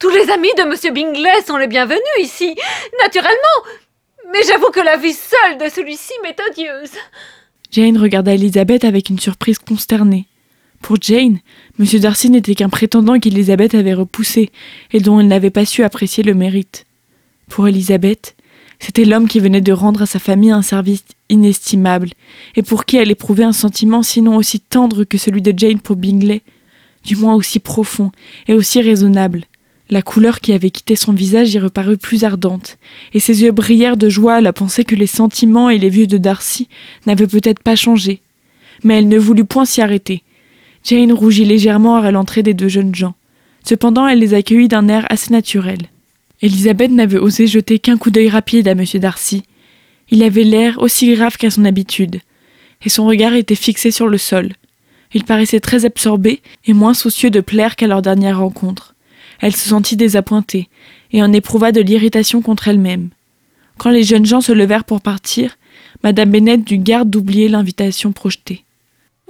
Tous 0.00 0.10
les 0.10 0.30
amis 0.30 0.52
de 0.58 0.64
Monsieur 0.64 0.90
Bingley 0.90 1.42
sont 1.46 1.58
les 1.58 1.68
bienvenus 1.68 2.00
ici, 2.18 2.56
naturellement. 3.00 3.36
Mais 4.32 4.42
j'avoue 4.48 4.72
que 4.72 4.80
la 4.80 4.96
vie 4.96 5.12
seule 5.12 5.58
de 5.58 5.68
celui-ci 5.72 6.12
m'est 6.24 6.40
odieuse. 6.40 6.98
Jane 7.70 7.98
regarda 7.98 8.34
Elisabeth 8.34 8.82
avec 8.82 9.10
une 9.10 9.20
surprise 9.20 9.60
consternée. 9.60 10.26
Pour 10.82 10.96
Jane, 11.00 11.38
M. 11.78 11.86
Darcy 12.00 12.28
n'était 12.28 12.56
qu'un 12.56 12.68
prétendant 12.68 13.18
qu'Elisabeth 13.18 13.74
avait 13.74 13.94
repoussé 13.94 14.50
et 14.92 14.98
dont 14.98 15.20
elle 15.20 15.28
n'avait 15.28 15.50
pas 15.50 15.64
su 15.64 15.84
apprécier 15.84 16.24
le 16.24 16.34
mérite. 16.34 16.86
Pour 17.48 17.68
Elisabeth, 17.68 18.34
c'était 18.80 19.04
l'homme 19.04 19.28
qui 19.28 19.38
venait 19.38 19.60
de 19.60 19.72
rendre 19.72 20.02
à 20.02 20.06
sa 20.06 20.18
famille 20.18 20.50
un 20.50 20.60
service 20.60 21.04
inestimable, 21.28 22.10
et 22.56 22.62
pour 22.62 22.84
qui 22.84 22.96
elle 22.96 23.12
éprouvait 23.12 23.44
un 23.44 23.52
sentiment 23.52 24.02
sinon 24.02 24.36
aussi 24.36 24.58
tendre 24.58 25.04
que 25.04 25.18
celui 25.18 25.40
de 25.40 25.56
Jane 25.56 25.78
pour 25.78 25.94
Bingley, 25.94 26.42
du 27.04 27.14
moins 27.14 27.36
aussi 27.36 27.60
profond 27.60 28.10
et 28.48 28.54
aussi 28.54 28.82
raisonnable. 28.82 29.44
La 29.88 30.02
couleur 30.02 30.40
qui 30.40 30.52
avait 30.52 30.70
quitté 30.70 30.96
son 30.96 31.12
visage 31.12 31.54
y 31.54 31.60
reparut 31.60 31.96
plus 31.96 32.24
ardente, 32.24 32.76
et 33.14 33.20
ses 33.20 33.42
yeux 33.42 33.52
brillèrent 33.52 33.96
de 33.96 34.08
joie 34.08 34.34
à 34.34 34.40
la 34.40 34.52
pensée 34.52 34.84
que 34.84 34.96
les 34.96 35.06
sentiments 35.06 35.70
et 35.70 35.78
les 35.78 35.90
vues 35.90 36.08
de 36.08 36.18
Darcy 36.18 36.68
n'avaient 37.06 37.28
peut-être 37.28 37.62
pas 37.62 37.76
changé. 37.76 38.20
Mais 38.82 38.98
elle 38.98 39.08
ne 39.08 39.18
voulut 39.18 39.44
point 39.44 39.64
s'y 39.64 39.80
arrêter. 39.80 40.24
Jane 40.84 41.12
rougit 41.12 41.44
légèrement 41.44 41.96
à 41.96 42.10
l'entrée 42.10 42.42
des 42.42 42.54
deux 42.54 42.68
jeunes 42.68 42.94
gens. 42.94 43.14
Cependant, 43.64 44.06
elle 44.08 44.18
les 44.18 44.34
accueillit 44.34 44.68
d'un 44.68 44.88
air 44.88 45.06
assez 45.10 45.32
naturel. 45.32 45.78
Elisabeth 46.40 46.90
n'avait 46.90 47.18
osé 47.18 47.46
jeter 47.46 47.78
qu'un 47.78 47.96
coup 47.96 48.10
d'œil 48.10 48.28
rapide 48.28 48.66
à 48.66 48.72
M. 48.72 48.84
Darcy. 48.94 49.44
Il 50.10 50.22
avait 50.22 50.42
l'air 50.42 50.82
aussi 50.82 51.14
grave 51.14 51.36
qu'à 51.36 51.50
son 51.50 51.64
habitude, 51.64 52.20
et 52.84 52.88
son 52.88 53.06
regard 53.06 53.34
était 53.34 53.54
fixé 53.54 53.92
sur 53.92 54.08
le 54.08 54.18
sol. 54.18 54.52
Il 55.14 55.24
paraissait 55.24 55.60
très 55.60 55.84
absorbé 55.84 56.40
et 56.66 56.72
moins 56.72 56.94
soucieux 56.94 57.30
de 57.30 57.40
plaire 57.40 57.76
qu'à 57.76 57.86
leur 57.86 58.02
dernière 58.02 58.40
rencontre. 58.40 58.94
Elle 59.40 59.54
se 59.54 59.68
sentit 59.68 59.96
désappointée, 59.96 60.68
et 61.12 61.22
en 61.22 61.32
éprouva 61.32 61.70
de 61.70 61.80
l'irritation 61.80 62.42
contre 62.42 62.68
elle-même. 62.68 63.10
Quand 63.78 63.90
les 63.90 64.02
jeunes 64.02 64.26
gens 64.26 64.40
se 64.40 64.52
levèrent 64.52 64.84
pour 64.84 65.00
partir, 65.00 65.56
Madame 66.02 66.30
Bennet 66.30 66.58
dut 66.58 66.78
garde 66.78 67.10
d'oublier 67.10 67.48
l'invitation 67.48 68.12
projetée. 68.12 68.64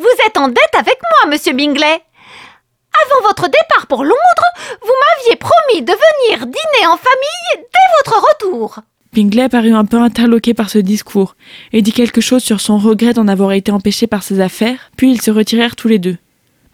Vous 0.03 0.27
êtes 0.27 0.37
en 0.37 0.49
dette 0.49 0.75
avec 0.77 0.99
moi, 1.01 1.31
monsieur 1.31 1.53
Bingley 1.53 1.85
Avant 1.85 3.29
votre 3.29 3.45
départ 3.45 3.87
pour 3.89 4.03
Londres, 4.03 4.49
vous 4.81 4.89
m'aviez 4.89 5.37
promis 5.37 5.83
de 5.83 5.93
venir 5.93 6.47
dîner 6.47 6.87
en 6.89 6.97
famille 6.97 7.55
dès 7.57 8.11
votre 8.11 8.21
retour. 8.21 8.81
Bingley 9.13 9.49
parut 9.49 9.75
un 9.75 9.85
peu 9.85 9.99
interloqué 9.99 10.55
par 10.55 10.71
ce 10.71 10.79
discours 10.79 11.37
et 11.73 11.83
dit 11.83 11.93
quelque 11.93 12.21
chose 12.21 12.43
sur 12.43 12.61
son 12.61 12.79
regret 12.79 13.13
d'en 13.13 13.29
avoir 13.29 13.53
été 13.53 13.71
empêché 13.71 14.09
par 14.09 14.25
ses 14.25 14.41
affaires, 14.41 14.91
puis 14.97 15.13
ils 15.13 15.23
se 15.23 15.31
retirèrent 15.31 15.77
tous 15.77 15.87
les 15.87 16.01
deux. 16.01 16.17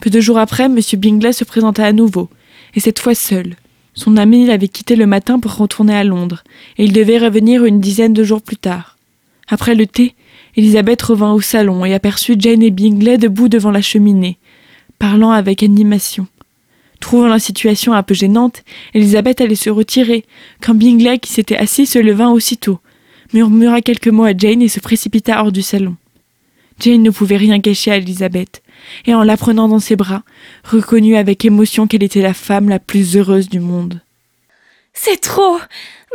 Peu 0.01 0.09
de 0.09 0.21
jours 0.21 0.39
après, 0.39 0.65
M. 0.65 0.79
Bingley 0.95 1.35
se 1.35 1.45
présenta 1.45 1.85
à 1.85 1.93
nouveau, 1.93 2.31
et 2.75 2.81
cette 2.81 2.99
fois 2.99 3.15
seul. 3.15 3.57
Son 3.93 4.17
ami 4.17 4.47
l'avait 4.47 4.69
quitté 4.69 4.97
le 4.97 5.07
matin 5.07 5.39
pour 5.39 5.55
retourner 5.55 5.95
à 5.95 6.05
Londres, 6.05 6.45
et 6.79 6.85
il 6.85 6.95
devait 6.95 7.19
revenir 7.19 7.67
une 7.67 7.81
dizaine 7.81 8.15
de 8.15 8.25
jours 8.25 8.41
plus 8.41 8.57
tard. 8.57 8.97
Après 9.49 9.75
le 9.75 9.87
thé, 9.87 10.15
Elisabeth 10.59 11.03
revint 11.03 11.35
au 11.35 11.41
salon 11.41 11.85
et 11.85 11.95
aperçut 11.95 12.35
Jane 12.37 12.65
et 12.65 12.73
Bingley 12.73 13.17
debout 13.17 13.49
devant 13.49 13.71
la 13.71 13.81
cheminée, 13.81 14.39
parlant 14.99 15.31
avec 15.31 15.63
animation. 15.63 16.27
Trouvant 16.99 17.29
la 17.29 17.39
situation 17.39 17.93
un 17.93 18.03
peu 18.03 18.13
gênante, 18.13 18.65
Elisabeth 18.93 19.41
allait 19.41 19.55
se 19.55 19.71
retirer, 19.71 20.25
quand 20.61 20.75
Bingley, 20.75 21.21
qui 21.21 21.33
s'était 21.33 21.57
assis, 21.57 21.87
se 21.87 22.01
leva 22.01 22.31
aussitôt, 22.31 22.81
murmura 23.33 23.83
quelques 23.83 24.09
mots 24.09 24.25
à 24.25 24.37
Jane 24.37 24.61
et 24.61 24.69
se 24.69 24.81
précipita 24.81 25.41
hors 25.41 25.53
du 25.53 25.63
salon. 25.63 25.95
Jane 26.81 27.05
ne 27.05 27.11
pouvait 27.11 27.37
rien 27.37 27.61
cacher 27.61 27.93
à 27.93 27.99
Elisabeth, 27.99 28.61
et 29.07 29.15
en 29.15 29.23
la 29.23 29.37
prenant 29.37 29.69
dans 29.69 29.79
ses 29.79 29.95
bras, 29.95 30.25
reconnut 30.65 31.15
avec 31.15 31.45
émotion 31.45 31.87
qu'elle 31.87 32.03
était 32.03 32.21
la 32.21 32.35
femme 32.35 32.69
la 32.69 32.81
plus 32.81 33.17
heureuse 33.17 33.49
du 33.49 33.61
monde. 33.61 34.01
C'est 34.93 35.21
trop, 35.21 35.61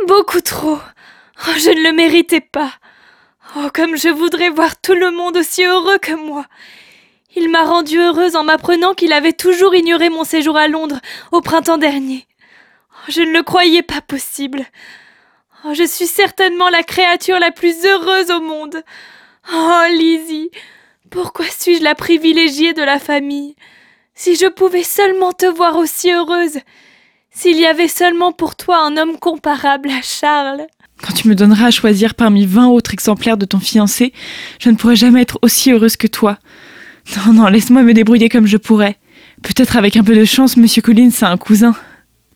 beaucoup 0.06 0.42
trop. 0.42 0.76
Oh, 0.76 1.52
je 1.56 1.70
ne 1.70 1.88
le 1.88 1.96
méritais 1.96 2.42
pas. 2.42 2.74
Oh, 3.56 3.68
comme 3.72 3.96
je 3.96 4.08
voudrais 4.08 4.50
voir 4.50 4.80
tout 4.80 4.94
le 4.94 5.12
monde 5.12 5.36
aussi 5.36 5.64
heureux 5.64 5.98
que 5.98 6.14
moi. 6.14 6.44
Il 7.36 7.48
m'a 7.50 7.62
rendue 7.62 8.00
heureuse 8.00 8.34
en 8.34 8.42
m'apprenant 8.42 8.94
qu'il 8.94 9.12
avait 9.12 9.32
toujours 9.32 9.76
ignoré 9.76 10.08
mon 10.08 10.24
séjour 10.24 10.56
à 10.56 10.66
Londres 10.66 11.00
au 11.30 11.40
printemps 11.40 11.78
dernier. 11.78 12.26
Oh, 12.90 13.10
je 13.10 13.22
ne 13.22 13.32
le 13.32 13.44
croyais 13.44 13.82
pas 13.82 14.00
possible. 14.00 14.66
Oh, 15.64 15.72
je 15.72 15.84
suis 15.84 16.08
certainement 16.08 16.68
la 16.68 16.82
créature 16.82 17.38
la 17.38 17.52
plus 17.52 17.84
heureuse 17.84 18.32
au 18.32 18.40
monde. 18.40 18.82
Oh, 19.52 19.82
Lizzie, 19.90 20.50
pourquoi 21.10 21.46
suis-je 21.46 21.84
la 21.84 21.94
privilégiée 21.94 22.72
de 22.72 22.82
la 22.82 22.98
famille? 22.98 23.54
Si 24.16 24.34
je 24.34 24.46
pouvais 24.46 24.82
seulement 24.82 25.32
te 25.32 25.46
voir 25.46 25.76
aussi 25.76 26.10
heureuse 26.10 26.58
S'il 27.30 27.58
y 27.60 27.66
avait 27.66 27.88
seulement 27.88 28.32
pour 28.32 28.56
toi 28.56 28.78
un 28.78 28.96
homme 28.96 29.18
comparable 29.18 29.90
à 29.90 30.02
Charles 30.02 30.66
Quand 31.04 31.12
tu 31.12 31.28
me 31.28 31.34
donneras 31.34 31.66
à 31.66 31.70
choisir 31.70 32.14
parmi 32.14 32.46
vingt 32.46 32.68
autres 32.68 32.94
exemplaires 32.94 33.36
de 33.36 33.44
ton 33.44 33.60
fiancé, 33.60 34.14
je 34.58 34.70
ne 34.70 34.74
pourrai 34.74 34.96
jamais 34.96 35.20
être 35.20 35.38
aussi 35.42 35.70
heureuse 35.70 35.98
que 35.98 36.06
toi. 36.06 36.38
Non, 37.26 37.34
non, 37.34 37.46
laisse-moi 37.48 37.82
me 37.82 37.92
débrouiller 37.92 38.30
comme 38.30 38.46
je 38.46 38.56
pourrais. 38.56 38.96
Peut-être 39.42 39.76
avec 39.76 39.98
un 39.98 40.02
peu 40.02 40.16
de 40.16 40.24
chance, 40.24 40.56
Monsieur 40.56 40.80
Collins 40.80 41.10
a 41.20 41.30
un 41.30 41.36
cousin. 41.36 41.74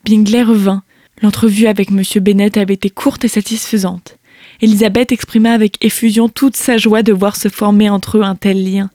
Bingley 0.04 0.42
revint. 0.42 0.82
L'entrevue 1.22 1.66
avec 1.66 1.90
Monsieur 1.90 2.20
Bennet 2.20 2.58
avait 2.58 2.75
été 2.75 2.90
courte 2.90 3.25
et 3.25 3.28
satisfaisante. 3.28 4.18
Elisabeth 4.60 5.12
exprima 5.12 5.52
avec 5.52 5.82
effusion 5.82 6.28
toute 6.28 6.54
sa 6.54 6.76
joie 6.76 7.02
de 7.02 7.14
voir 7.14 7.37
se 7.37 7.48
former 7.48 7.88
entre 7.88 8.18
eux 8.18 8.22
un 8.22 8.34
tel 8.34 8.70
lien. 8.70 8.90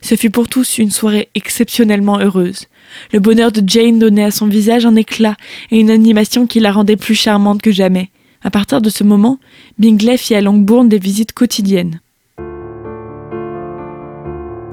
Ce 0.00 0.14
fut 0.14 0.30
pour 0.30 0.48
tous 0.48 0.78
une 0.78 0.90
soirée 0.90 1.28
exceptionnellement 1.34 2.18
heureuse. 2.18 2.66
Le 3.12 3.20
bonheur 3.20 3.52
de 3.52 3.62
Jane 3.66 3.98
donnait 3.98 4.24
à 4.24 4.30
son 4.30 4.46
visage 4.46 4.86
un 4.86 4.96
éclat 4.96 5.36
et 5.70 5.78
une 5.78 5.90
animation 5.90 6.46
qui 6.46 6.60
la 6.60 6.72
rendait 6.72 6.96
plus 6.96 7.14
charmante 7.14 7.60
que 7.60 7.72
jamais. 7.72 8.08
À 8.44 8.50
partir 8.50 8.80
de 8.80 8.90
ce 8.90 9.04
moment, 9.04 9.38
Bingley 9.78 10.16
fit 10.16 10.34
à 10.34 10.40
Longbourn 10.40 10.88
des 10.88 10.98
visites 10.98 11.32
quotidiennes. 11.32 12.00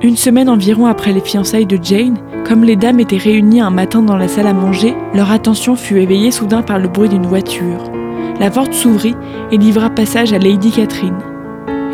Une 0.02 0.16
semaine 0.16 0.50
environ 0.50 0.86
après 0.86 1.12
les 1.12 1.20
fiançailles 1.20 1.66
de 1.66 1.78
Jane, 1.82 2.18
comme 2.48 2.64
les 2.64 2.78
dames 2.78 3.00
étaient 3.00 3.18
réunies 3.18 3.62
un 3.62 3.70
matin 3.70 4.02
dans 4.02 4.16
la 4.16 4.30
salle 4.30 4.48
à 4.48 4.54
manger, 4.54 4.96
leur 5.14 5.30
attention 5.30 5.76
fut 5.76 5.98
éveillée 5.98 6.32
soudain 6.32 6.62
par 6.62 6.80
le 6.80 6.88
bruit 6.88 7.10
d'une 7.10 7.28
voiture. 7.28 7.92
La 8.40 8.50
porte 8.50 8.74
s'ouvrit 8.74 9.16
et 9.52 9.58
livra 9.58 9.90
passage 9.90 10.32
à 10.32 10.40
Lady 10.40 10.72
Catherine. 10.72 11.18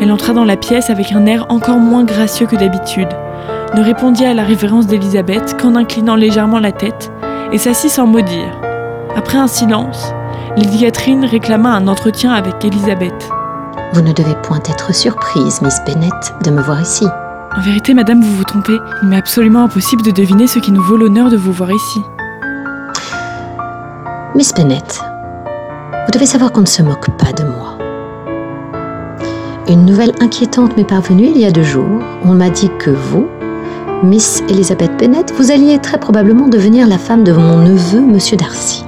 Elle 0.00 0.12
entra 0.12 0.32
dans 0.32 0.44
la 0.44 0.56
pièce 0.56 0.88
avec 0.88 1.10
un 1.12 1.26
air 1.26 1.46
encore 1.48 1.78
moins 1.78 2.04
gracieux 2.04 2.46
que 2.46 2.56
d'habitude, 2.56 3.08
ne 3.74 3.82
répondit 3.82 4.24
à 4.24 4.34
la 4.34 4.44
révérence 4.44 4.86
d'Elisabeth 4.86 5.56
qu'en 5.60 5.74
inclinant 5.74 6.16
légèrement 6.16 6.60
la 6.60 6.72
tête, 6.72 7.10
et 7.52 7.58
s'assit 7.58 7.90
sans 7.90 8.06
mot 8.06 8.20
dire. 8.20 8.60
Après 9.16 9.38
un 9.38 9.48
silence, 9.48 10.12
Lady 10.56 10.78
Catherine 10.80 11.26
réclama 11.26 11.74
un 11.74 11.86
entretien 11.86 12.32
avec 12.32 12.64
Elisabeth. 12.64 13.28
Vous 13.92 14.00
ne 14.00 14.12
devez 14.14 14.34
point 14.42 14.60
être 14.70 14.94
surprise, 14.94 15.60
Miss 15.60 15.78
Bennet, 15.84 16.08
de 16.44 16.50
me 16.50 16.62
voir 16.62 16.80
ici. 16.80 17.06
En 17.54 17.60
vérité, 17.60 17.92
madame, 17.92 18.22
vous 18.22 18.36
vous 18.36 18.44
trompez. 18.44 18.78
Il 19.02 19.08
m'est 19.08 19.18
absolument 19.18 19.64
impossible 19.64 20.02
de 20.02 20.12
deviner 20.12 20.46
ce 20.46 20.58
qui 20.58 20.72
nous 20.72 20.82
vaut 20.82 20.96
l'honneur 20.96 21.28
de 21.28 21.36
vous 21.36 21.52
voir 21.52 21.70
ici. 21.70 22.00
Miss 24.34 24.54
Bennet, 24.54 24.82
vous 26.06 26.12
devez 26.12 26.24
savoir 26.24 26.52
qu'on 26.52 26.62
ne 26.62 26.66
se 26.66 26.82
moque 26.82 27.10
pas 27.18 27.32
de 27.32 27.44
moi. 27.44 27.76
Une 29.68 29.84
nouvelle 29.84 30.12
inquiétante 30.20 30.74
m'est 30.78 30.84
parvenue 30.84 31.26
il 31.26 31.38
y 31.38 31.44
a 31.44 31.50
deux 31.50 31.64
jours. 31.64 32.00
On 32.24 32.32
m'a 32.32 32.48
dit 32.48 32.70
que 32.78 32.90
vous, 32.90 33.28
Miss 34.02 34.42
Elizabeth 34.48 34.96
Bennet, 34.98 35.26
vous 35.36 35.50
alliez 35.50 35.78
très 35.80 35.98
probablement 35.98 36.48
devenir 36.48 36.86
la 36.86 36.96
femme 36.96 37.24
de 37.24 37.32
mon 37.32 37.58
neveu, 37.58 38.00
Monsieur 38.00 38.38
Darcy. 38.38 38.85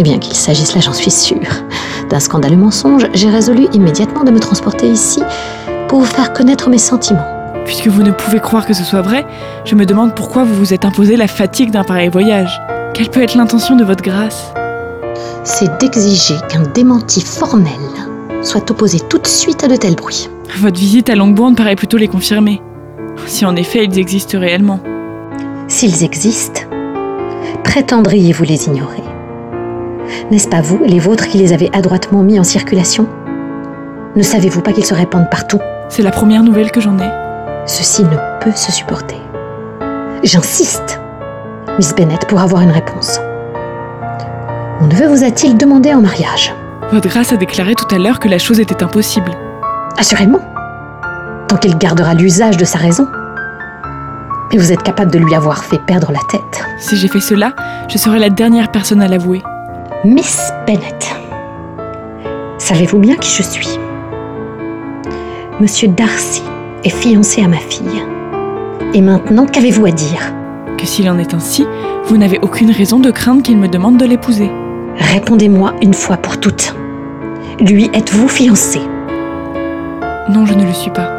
Et 0.00 0.02
bien 0.02 0.18
qu'il 0.18 0.34
s'agisse 0.34 0.74
là, 0.74 0.80
j'en 0.80 0.94
suis 0.94 1.10
sûre, 1.10 1.46
d'un 2.08 2.20
scandaleux 2.20 2.56
mensonge, 2.56 3.06
j'ai 3.12 3.28
résolu 3.28 3.66
immédiatement 3.74 4.24
de 4.24 4.30
me 4.30 4.40
transporter 4.40 4.88
ici 4.88 5.20
pour 5.88 6.00
vous 6.00 6.06
faire 6.06 6.32
connaître 6.32 6.70
mes 6.70 6.78
sentiments. 6.78 7.26
Puisque 7.66 7.88
vous 7.88 8.02
ne 8.02 8.10
pouvez 8.10 8.40
croire 8.40 8.64
que 8.64 8.72
ce 8.72 8.82
soit 8.82 9.02
vrai, 9.02 9.26
je 9.66 9.74
me 9.74 9.84
demande 9.84 10.14
pourquoi 10.14 10.44
vous 10.44 10.54
vous 10.54 10.72
êtes 10.72 10.86
imposé 10.86 11.16
la 11.16 11.28
fatigue 11.28 11.70
d'un 11.70 11.84
pareil 11.84 12.08
voyage. 12.08 12.62
Quelle 12.94 13.10
peut 13.10 13.20
être 13.20 13.34
l'intention 13.34 13.76
de 13.76 13.84
votre 13.84 14.02
grâce? 14.02 14.54
C'est 15.44 15.78
d'exiger 15.78 16.36
qu'un 16.48 16.62
démenti 16.62 17.20
formel 17.20 17.74
soit 18.40 18.70
opposé 18.70 19.00
tout 19.00 19.18
de 19.18 19.26
suite 19.26 19.64
à 19.64 19.68
de 19.68 19.76
tels 19.76 19.96
bruits. 19.96 20.30
Votre 20.56 20.80
visite 20.80 21.10
à 21.10 21.14
Longbourn 21.14 21.54
paraît 21.54 21.76
plutôt 21.76 21.98
les 21.98 22.08
confirmer. 22.08 22.62
Si 23.26 23.44
en 23.44 23.54
effet 23.54 23.84
ils 23.84 23.98
existent 23.98 24.38
réellement. 24.38 24.80
S'ils 25.68 26.04
existent, 26.04 26.62
prétendriez-vous 27.64 28.44
les 28.44 28.64
ignorer? 28.64 29.09
N'est-ce 30.30 30.48
pas 30.48 30.60
vous, 30.60 30.80
les 30.84 30.98
vôtres, 30.98 31.28
qui 31.28 31.38
les 31.38 31.52
avez 31.52 31.70
adroitement 31.72 32.22
mis 32.22 32.38
en 32.38 32.44
circulation? 32.44 33.06
Ne 34.16 34.22
savez-vous 34.22 34.62
pas 34.62 34.72
qu'ils 34.72 34.84
se 34.84 34.94
répandent 34.94 35.30
partout? 35.30 35.60
C'est 35.88 36.02
la 36.02 36.10
première 36.10 36.42
nouvelle 36.42 36.70
que 36.70 36.80
j'en 36.80 36.98
ai. 36.98 37.10
Ceci 37.66 38.04
ne 38.04 38.16
peut 38.40 38.52
se 38.54 38.72
supporter. 38.72 39.20
J'insiste, 40.22 41.00
Miss 41.78 41.94
Bennet, 41.94 42.18
pour 42.28 42.40
avoir 42.40 42.62
une 42.62 42.70
réponse. 42.70 43.20
Mon 44.80 44.86
neveu 44.86 45.06
vous 45.06 45.24
a-t-il 45.24 45.56
demandé 45.56 45.92
en 45.94 46.00
mariage? 46.00 46.54
Votre 46.92 47.08
grâce 47.08 47.32
a 47.32 47.36
déclaré 47.36 47.74
tout 47.74 47.94
à 47.94 47.98
l'heure 47.98 48.18
que 48.18 48.28
la 48.28 48.38
chose 48.38 48.60
était 48.60 48.82
impossible. 48.82 49.30
Assurément. 49.98 50.40
Tant 51.48 51.56
qu'il 51.56 51.76
gardera 51.78 52.14
l'usage 52.14 52.56
de 52.56 52.64
sa 52.64 52.78
raison. 52.78 53.06
Mais 54.52 54.58
vous 54.58 54.72
êtes 54.72 54.82
capable 54.82 55.12
de 55.12 55.18
lui 55.18 55.34
avoir 55.34 55.64
fait 55.64 55.78
perdre 55.86 56.10
la 56.10 56.20
tête. 56.30 56.64
Si 56.78 56.96
j'ai 56.96 57.08
fait 57.08 57.20
cela, 57.20 57.52
je 57.88 57.98
serai 57.98 58.18
la 58.18 58.30
dernière 58.30 58.72
personne 58.72 59.02
à 59.02 59.08
l'avouer. 59.08 59.42
Miss 60.02 60.50
Bennet, 60.66 60.98
savez-vous 62.56 62.98
bien 62.98 63.16
qui 63.16 63.30
je 63.36 63.42
suis? 63.42 63.78
Monsieur 65.60 65.88
Darcy 65.88 66.42
est 66.84 66.88
fiancé 66.88 67.44
à 67.44 67.48
ma 67.48 67.58
fille. 67.58 68.02
Et 68.94 69.02
maintenant, 69.02 69.44
qu'avez-vous 69.44 69.84
à 69.84 69.90
dire? 69.90 70.32
Que 70.78 70.86
s'il 70.86 71.10
en 71.10 71.18
est 71.18 71.34
ainsi, 71.34 71.66
vous 72.04 72.16
n'avez 72.16 72.38
aucune 72.40 72.70
raison 72.70 72.98
de 72.98 73.10
craindre 73.10 73.42
qu'il 73.42 73.58
me 73.58 73.68
demande 73.68 73.98
de 73.98 74.06
l'épouser. 74.06 74.50
Répondez-moi 74.96 75.74
une 75.82 75.92
fois 75.92 76.16
pour 76.16 76.40
toutes. 76.40 76.74
Lui 77.60 77.90
êtes-vous 77.92 78.28
fiancé? 78.28 78.80
Non, 80.30 80.46
je 80.46 80.54
ne 80.54 80.64
le 80.64 80.72
suis 80.72 80.92
pas. 80.92 81.10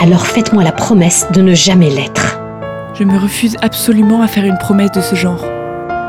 Alors 0.00 0.26
faites-moi 0.26 0.64
la 0.64 0.72
promesse 0.72 1.28
de 1.32 1.42
ne 1.42 1.54
jamais 1.54 1.90
l'être. 1.90 2.40
Je 2.94 3.04
me 3.04 3.16
refuse 3.16 3.56
absolument 3.62 4.20
à 4.22 4.26
faire 4.26 4.44
une 4.44 4.58
promesse 4.58 4.90
de 4.90 5.00
ce 5.00 5.14
genre. 5.14 5.44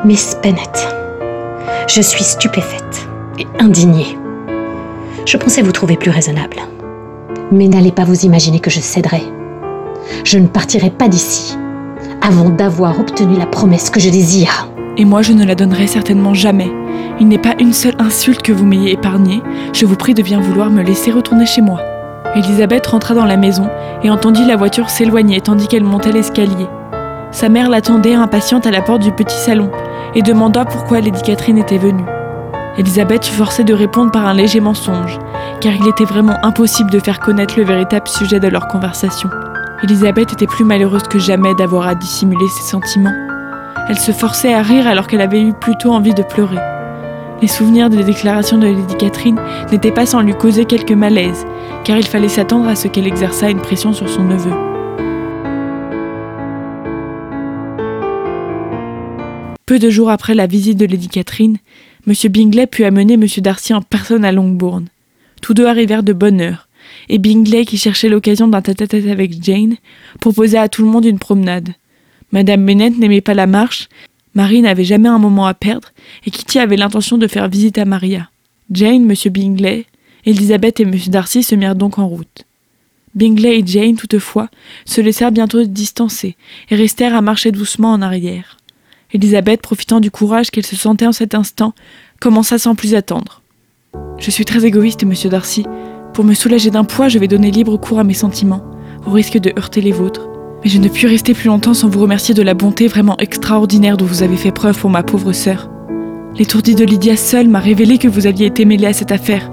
Miss 0.03 0.35
Bennet, 0.41 0.96
je 1.87 2.01
suis 2.01 2.23
stupéfaite 2.23 3.07
et 3.39 3.47
indignée. 3.59 4.17
Je 5.25 5.37
pensais 5.37 5.61
vous 5.61 5.71
trouver 5.71 5.95
plus 5.95 6.11
raisonnable. 6.11 6.57
Mais 7.51 7.67
n'allez 7.67 7.93
pas 7.93 8.03
vous 8.03 8.25
imaginer 8.25 8.59
que 8.59 8.69
je 8.69 8.81
céderai. 8.81 9.23
Je 10.23 10.37
ne 10.37 10.47
partirai 10.47 10.89
pas 10.89 11.07
d'ici 11.07 11.57
avant 12.21 12.49
d'avoir 12.49 12.99
obtenu 12.99 13.37
la 13.37 13.45
promesse 13.45 13.89
que 13.89 14.01
je 14.01 14.09
désire. 14.09 14.69
Et 14.97 15.05
moi, 15.05 15.21
je 15.21 15.31
ne 15.31 15.45
la 15.45 15.55
donnerai 15.55 15.87
certainement 15.87 16.33
jamais. 16.33 16.69
Il 17.19 17.27
n'est 17.27 17.37
pas 17.37 17.55
une 17.59 17.73
seule 17.73 17.95
insulte 17.99 18.41
que 18.41 18.51
vous 18.51 18.65
m'ayez 18.65 18.91
épargnée. 18.91 19.41
Je 19.73 19.85
vous 19.85 19.95
prie 19.95 20.13
de 20.13 20.21
bien 20.21 20.41
vouloir 20.41 20.69
me 20.69 20.83
laisser 20.83 21.11
retourner 21.11 21.45
chez 21.45 21.61
moi. 21.61 21.79
Elisabeth 22.35 22.85
rentra 22.87 23.13
dans 23.13 23.25
la 23.25 23.37
maison 23.37 23.69
et 24.03 24.09
entendit 24.09 24.45
la 24.45 24.57
voiture 24.57 24.89
s'éloigner 24.89 25.39
tandis 25.39 25.67
qu'elle 25.67 25.83
montait 25.83 26.11
l'escalier. 26.11 26.67
Sa 27.31 27.49
mère 27.49 27.69
l'attendait 27.69 28.13
impatiente 28.13 28.67
à 28.67 28.71
la 28.71 28.81
porte 28.81 29.01
du 29.01 29.11
petit 29.11 29.37
salon 29.37 29.69
et 30.15 30.21
demanda 30.21 30.65
pourquoi 30.65 31.01
Lady 31.01 31.21
Catherine 31.21 31.57
était 31.57 31.77
venue. 31.77 32.05
Elisabeth 32.77 33.25
fut 33.25 33.35
forcée 33.35 33.63
de 33.63 33.73
répondre 33.73 34.11
par 34.11 34.27
un 34.27 34.33
léger 34.33 34.59
mensonge, 34.59 35.17
car 35.61 35.73
il 35.73 35.87
était 35.87 36.05
vraiment 36.05 36.37
impossible 36.43 36.91
de 36.91 36.99
faire 36.99 37.19
connaître 37.19 37.55
le 37.57 37.65
véritable 37.65 38.07
sujet 38.07 38.39
de 38.39 38.47
leur 38.47 38.67
conversation. 38.67 39.29
Elisabeth 39.83 40.33
était 40.33 40.47
plus 40.47 40.63
malheureuse 40.63 41.03
que 41.03 41.19
jamais 41.19 41.55
d'avoir 41.55 41.87
à 41.87 41.95
dissimuler 41.95 42.47
ses 42.47 42.69
sentiments. 42.69 43.13
Elle 43.89 43.97
se 43.97 44.11
forçait 44.11 44.53
à 44.53 44.61
rire 44.61 44.87
alors 44.87 45.07
qu'elle 45.07 45.21
avait 45.21 45.41
eu 45.41 45.53
plutôt 45.53 45.91
envie 45.91 46.13
de 46.13 46.23
pleurer. 46.23 46.59
Les 47.41 47.47
souvenirs 47.47 47.89
des 47.89 48.03
déclarations 48.03 48.57
de 48.57 48.65
Lady 48.65 48.95
Catherine 48.97 49.39
n'étaient 49.71 49.91
pas 49.91 50.05
sans 50.05 50.21
lui 50.21 50.33
causer 50.33 50.65
quelques 50.65 50.91
malaises, 50.91 51.45
car 51.83 51.97
il 51.97 52.07
fallait 52.07 52.27
s'attendre 52.27 52.67
à 52.67 52.75
ce 52.75 52.87
qu'elle 52.87 53.07
exerçât 53.07 53.49
une 53.49 53.61
pression 53.61 53.93
sur 53.93 54.09
son 54.09 54.23
neveu. 54.23 54.76
Peu 59.67 59.79
de 59.79 59.89
jours 59.89 60.09
après 60.09 60.33
la 60.33 60.47
visite 60.47 60.77
de 60.77 60.85
Lady 60.85 61.09
Catherine, 61.09 61.57
M. 62.07 62.13
Bingley 62.31 62.67
put 62.67 62.85
amener 62.85 63.15
M. 63.15 63.25
Darcy 63.39 63.73
en 63.73 63.81
personne 63.81 64.23
à 64.23 64.31
Longbourn. 64.31 64.85
Tous 65.41 65.53
deux 65.53 65.65
arrivèrent 65.65 66.03
de 66.03 66.13
bonne 66.13 66.39
heure, 66.39 66.69
et 67.09 67.17
Bingley, 67.17 67.65
qui 67.65 67.77
cherchait 67.77 68.07
l'occasion 68.07 68.47
d'un 68.47 68.61
tête-à-tête 68.61 69.07
avec 69.07 69.43
Jane, 69.43 69.75
proposa 70.21 70.61
à 70.61 70.69
tout 70.69 70.83
le 70.83 70.89
monde 70.89 71.03
une 71.03 71.19
promenade. 71.19 71.73
Madame 72.31 72.65
Bennet 72.65 72.91
n'aimait 72.91 73.19
pas 73.19 73.33
la 73.33 73.45
marche, 73.45 73.89
Marie 74.35 74.61
n'avait 74.61 74.85
jamais 74.85 75.09
un 75.09 75.19
moment 75.19 75.47
à 75.47 75.53
perdre, 75.53 75.89
et 76.25 76.31
Kitty 76.31 76.59
avait 76.59 76.77
l'intention 76.77 77.17
de 77.17 77.27
faire 77.27 77.49
visite 77.49 77.77
à 77.77 77.83
Maria. 77.83 78.29
Jane, 78.71 79.11
M. 79.11 79.31
Bingley, 79.33 79.85
Elizabeth 80.25 80.79
et 80.79 80.83
M. 80.83 80.95
Darcy 81.07 81.43
se 81.43 81.55
mirent 81.55 81.75
donc 81.75 81.99
en 81.99 82.07
route. 82.07 82.45
Bingley 83.15 83.59
et 83.59 83.67
Jane, 83.67 83.97
toutefois, 83.97 84.47
se 84.85 85.01
laissèrent 85.01 85.33
bientôt 85.33 85.65
distancer 85.65 86.37
et 86.69 86.75
restèrent 86.77 87.15
à 87.15 87.21
marcher 87.21 87.51
doucement 87.51 87.91
en 87.91 88.01
arrière. 88.01 88.56
Elizabeth, 89.13 89.61
profitant 89.61 89.99
du 89.99 90.11
courage 90.11 90.51
qu'elle 90.51 90.65
se 90.65 90.75
sentait 90.75 91.07
en 91.07 91.11
cet 91.11 91.33
instant, 91.33 91.73
commença 92.19 92.57
sans 92.57 92.75
plus 92.75 92.95
attendre. 92.95 93.41
Je 94.19 94.31
suis 94.31 94.45
très 94.45 94.65
égoïste, 94.65 95.05
monsieur 95.05 95.29
Darcy. 95.29 95.65
Pour 96.13 96.25
me 96.25 96.33
soulager 96.33 96.71
d'un 96.71 96.83
poids, 96.83 97.07
je 97.07 97.19
vais 97.19 97.27
donner 97.27 97.51
libre 97.51 97.77
cours 97.77 97.99
à 97.99 98.03
mes 98.03 98.13
sentiments, 98.13 98.63
au 99.05 99.11
risque 99.11 99.37
de 99.37 99.53
heurter 99.57 99.81
les 99.81 99.91
vôtres. 99.91 100.27
Mais 100.63 100.69
je 100.69 100.79
ne 100.79 100.89
puis 100.89 101.07
rester 101.07 101.33
plus 101.33 101.47
longtemps 101.47 101.75
sans 101.75 101.87
vous 101.87 102.01
remercier 102.01 102.33
de 102.33 102.41
la 102.41 102.53
bonté 102.53 102.87
vraiment 102.87 103.17
extraordinaire 103.17 103.95
dont 103.95 104.05
vous 104.05 104.23
avez 104.23 104.37
fait 104.37 104.51
preuve 104.51 104.77
pour 104.77 104.89
ma 104.89 105.03
pauvre 105.03 105.31
sœur. 105.31 105.69
L'étourdie 106.35 106.75
de 106.75 106.83
Lydia 106.83 107.15
seule 107.15 107.47
m'a 107.47 107.59
révélé 107.59 107.97
que 107.97 108.07
vous 108.07 108.27
aviez 108.27 108.47
été 108.47 108.65
mêlé 108.65 108.87
à 108.87 108.93
cette 108.93 109.11
affaire. 109.11 109.51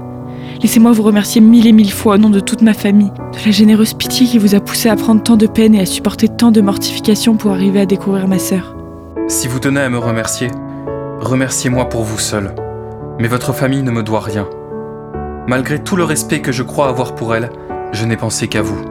Laissez-moi 0.61 0.91
vous 0.91 1.03
remercier 1.03 1.41
mille 1.41 1.67
et 1.67 1.71
mille 1.71 1.91
fois 1.91 2.15
au 2.15 2.17
nom 2.17 2.29
de 2.29 2.39
toute 2.39 2.61
ma 2.61 2.73
famille, 2.73 3.11
de 3.33 3.45
la 3.45 3.51
généreuse 3.51 3.93
pitié 3.93 4.25
qui 4.25 4.37
vous 4.37 4.55
a 4.55 4.59
poussé 4.59 4.89
à 4.89 4.95
prendre 4.95 5.21
tant 5.21 5.37
de 5.37 5.47
peine 5.47 5.75
et 5.75 5.81
à 5.81 5.85
supporter 5.85 6.27
tant 6.27 6.51
de 6.51 6.61
mortifications 6.61 7.35
pour 7.37 7.51
arriver 7.51 7.81
à 7.81 7.85
découvrir 7.85 8.27
ma 8.27 8.39
sœur. 8.39 8.75
Si 9.27 9.47
vous 9.47 9.59
tenez 9.59 9.81
à 9.81 9.89
me 9.89 9.97
remercier, 9.97 10.49
remerciez-moi 11.19 11.89
pour 11.89 12.03
vous 12.03 12.19
seul. 12.19 12.53
Mais 13.19 13.27
votre 13.27 13.53
famille 13.53 13.81
ne 13.81 13.91
me 13.91 14.03
doit 14.03 14.19
rien. 14.19 14.47
Malgré 15.47 15.79
tout 15.79 15.95
le 15.95 16.03
respect 16.03 16.41
que 16.41 16.51
je 16.51 16.63
crois 16.63 16.89
avoir 16.89 17.15
pour 17.15 17.33
elle, 17.35 17.49
je 17.91 18.05
n'ai 18.05 18.17
pensé 18.17 18.47
qu'à 18.47 18.61
vous. 18.61 18.83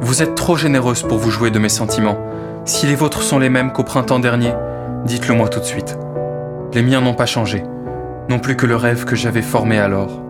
Vous 0.00 0.22
êtes 0.22 0.34
trop 0.34 0.56
généreuse 0.56 1.02
pour 1.02 1.18
vous 1.18 1.30
jouer 1.30 1.50
de 1.50 1.58
mes 1.58 1.68
sentiments. 1.68 2.18
Si 2.64 2.86
les 2.86 2.94
vôtres 2.94 3.22
sont 3.22 3.38
les 3.38 3.50
mêmes 3.50 3.72
qu'au 3.72 3.84
printemps 3.84 4.18
dernier, 4.18 4.52
dites-le 5.04 5.34
moi 5.34 5.48
tout 5.48 5.60
de 5.60 5.64
suite. 5.64 5.98
Les 6.72 6.82
miens 6.82 7.00
n'ont 7.00 7.14
pas 7.14 7.26
changé, 7.26 7.64
non 8.28 8.38
plus 8.38 8.56
que 8.56 8.66
le 8.66 8.76
rêve 8.76 9.04
que 9.04 9.16
j'avais 9.16 9.42
formé 9.42 9.78
alors. 9.78 10.22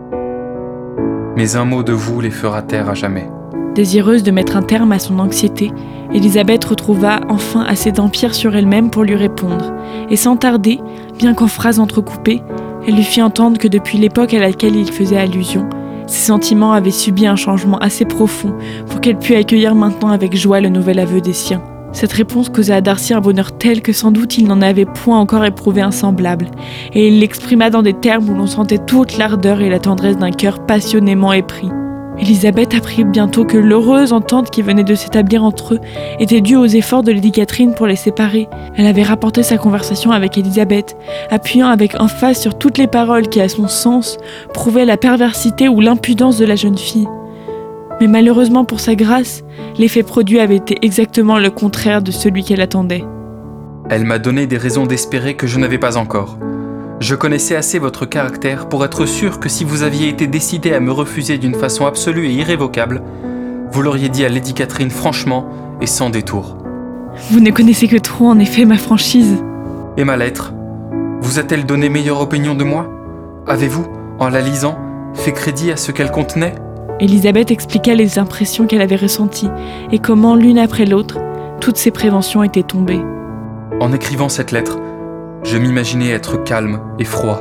Mais 1.36 1.56
un 1.56 1.64
mot 1.64 1.82
de 1.82 1.92
vous 1.92 2.20
les 2.20 2.30
fera 2.30 2.62
taire 2.62 2.90
à 2.90 2.94
jamais. 2.94 3.28
Désireuse 3.74 4.22
de 4.22 4.30
mettre 4.30 4.56
un 4.56 4.62
terme 4.62 4.92
à 4.92 4.98
son 4.98 5.18
anxiété, 5.18 5.72
Elisabeth 6.12 6.64
retrouva 6.66 7.20
enfin 7.30 7.62
assez 7.62 7.90
d'empire 7.90 8.34
sur 8.34 8.54
elle-même 8.54 8.90
pour 8.90 9.02
lui 9.02 9.14
répondre, 9.14 9.72
et 10.10 10.16
sans 10.16 10.36
tarder, 10.36 10.78
bien 11.18 11.32
qu'en 11.32 11.46
phrases 11.46 11.80
entrecoupées, 11.80 12.42
elle 12.86 12.96
lui 12.96 13.02
fit 13.02 13.22
entendre 13.22 13.56
que 13.56 13.68
depuis 13.68 13.96
l'époque 13.96 14.34
à 14.34 14.40
laquelle 14.40 14.76
il 14.76 14.92
faisait 14.92 15.16
allusion, 15.16 15.70
ses 16.06 16.26
sentiments 16.26 16.72
avaient 16.72 16.90
subi 16.90 17.26
un 17.26 17.36
changement 17.36 17.78
assez 17.78 18.04
profond 18.04 18.54
pour 18.88 19.00
qu'elle 19.00 19.18
pût 19.18 19.34
accueillir 19.34 19.74
maintenant 19.74 20.10
avec 20.10 20.36
joie 20.36 20.60
le 20.60 20.68
nouvel 20.68 20.98
aveu 20.98 21.22
des 21.22 21.32
siens. 21.32 21.62
Cette 21.92 22.12
réponse 22.12 22.50
causa 22.50 22.76
à 22.76 22.80
Darcy 22.82 23.14
un 23.14 23.20
bonheur 23.20 23.52
tel 23.56 23.80
que 23.80 23.92
sans 23.92 24.10
doute 24.10 24.36
il 24.36 24.46
n'en 24.46 24.60
avait 24.60 24.84
point 24.84 25.18
encore 25.18 25.44
éprouvé 25.46 25.80
un 25.80 25.92
semblable, 25.92 26.48
et 26.92 27.08
il 27.08 27.20
l'exprima 27.20 27.70
dans 27.70 27.82
des 27.82 27.94
termes 27.94 28.28
où 28.28 28.34
l'on 28.34 28.46
sentait 28.46 28.78
toute 28.78 29.16
l'ardeur 29.16 29.62
et 29.62 29.70
la 29.70 29.78
tendresse 29.78 30.18
d'un 30.18 30.30
cœur 30.30 30.66
passionnément 30.66 31.32
épris. 31.32 31.70
Elisabeth 32.18 32.74
apprit 32.74 33.04
bientôt 33.04 33.44
que 33.44 33.56
l'heureuse 33.56 34.12
entente 34.12 34.50
qui 34.50 34.62
venait 34.62 34.84
de 34.84 34.94
s'établir 34.94 35.44
entre 35.44 35.74
eux 35.74 35.80
était 36.20 36.40
due 36.40 36.56
aux 36.56 36.66
efforts 36.66 37.02
de 37.02 37.10
Lady 37.10 37.32
Catherine 37.32 37.74
pour 37.74 37.86
les 37.86 37.96
séparer. 37.96 38.48
Elle 38.76 38.86
avait 38.86 39.02
rapporté 39.02 39.42
sa 39.42 39.56
conversation 39.56 40.12
avec 40.12 40.36
Elisabeth, 40.36 40.96
appuyant 41.30 41.68
avec 41.68 41.98
emphase 42.00 42.38
sur 42.38 42.58
toutes 42.58 42.78
les 42.78 42.86
paroles 42.86 43.28
qui, 43.28 43.40
à 43.40 43.48
son 43.48 43.66
sens, 43.66 44.18
prouvaient 44.52 44.84
la 44.84 44.96
perversité 44.96 45.68
ou 45.68 45.80
l'impudence 45.80 46.38
de 46.38 46.44
la 46.44 46.54
jeune 46.56 46.78
fille. 46.78 47.08
Mais 48.00 48.08
malheureusement 48.08 48.64
pour 48.64 48.80
sa 48.80 48.94
grâce, 48.94 49.42
l'effet 49.78 50.02
produit 50.02 50.38
avait 50.38 50.56
été 50.56 50.78
exactement 50.82 51.38
le 51.38 51.50
contraire 51.50 52.02
de 52.02 52.10
celui 52.10 52.44
qu'elle 52.44 52.60
attendait. 52.60 53.04
Elle 53.90 54.04
m'a 54.04 54.18
donné 54.18 54.46
des 54.46 54.58
raisons 54.58 54.86
d'espérer 54.86 55.34
que 55.34 55.46
je 55.46 55.58
n'avais 55.58 55.78
pas 55.78 55.96
encore. 55.96 56.38
Je 57.02 57.16
connaissais 57.16 57.56
assez 57.56 57.80
votre 57.80 58.06
caractère 58.06 58.68
pour 58.68 58.84
être 58.84 59.06
sûr 59.06 59.40
que 59.40 59.48
si 59.48 59.64
vous 59.64 59.82
aviez 59.82 60.08
été 60.08 60.28
décidé 60.28 60.72
à 60.72 60.78
me 60.78 60.92
refuser 60.92 61.36
d'une 61.36 61.56
façon 61.56 61.84
absolue 61.84 62.28
et 62.28 62.32
irrévocable, 62.32 63.02
vous 63.72 63.82
l'auriez 63.82 64.08
dit 64.08 64.24
à 64.24 64.28
Lady 64.28 64.54
Catherine 64.54 64.88
franchement 64.88 65.48
et 65.80 65.88
sans 65.88 66.10
détour. 66.10 66.58
Vous 67.32 67.40
ne 67.40 67.50
connaissez 67.50 67.88
que 67.88 67.96
trop 67.96 68.26
en 68.26 68.38
effet 68.38 68.64
ma 68.66 68.78
franchise. 68.78 69.42
Et 69.96 70.04
ma 70.04 70.16
lettre 70.16 70.52
Vous 71.20 71.40
a-t-elle 71.40 71.66
donné 71.66 71.88
meilleure 71.88 72.20
opinion 72.20 72.54
de 72.54 72.62
moi? 72.62 72.88
Avez-vous, 73.48 73.88
en 74.20 74.28
la 74.28 74.40
lisant, 74.40 74.78
fait 75.14 75.32
crédit 75.32 75.72
à 75.72 75.76
ce 75.76 75.90
qu'elle 75.90 76.12
contenait? 76.12 76.54
Elisabeth 77.00 77.50
expliqua 77.50 77.96
les 77.96 78.20
impressions 78.20 78.68
qu'elle 78.68 78.80
avait 78.80 78.94
ressenties 78.94 79.50
et 79.90 79.98
comment, 79.98 80.36
l'une 80.36 80.60
après 80.60 80.86
l'autre, 80.86 81.18
toutes 81.60 81.78
ses 81.78 81.90
préventions 81.90 82.44
étaient 82.44 82.62
tombées. 82.62 83.02
En 83.80 83.92
écrivant 83.92 84.28
cette 84.28 84.52
lettre, 84.52 84.78
je 85.42 85.58
m'imaginais 85.58 86.10
être 86.10 86.42
calme 86.44 86.80
et 86.98 87.04
froid. 87.04 87.40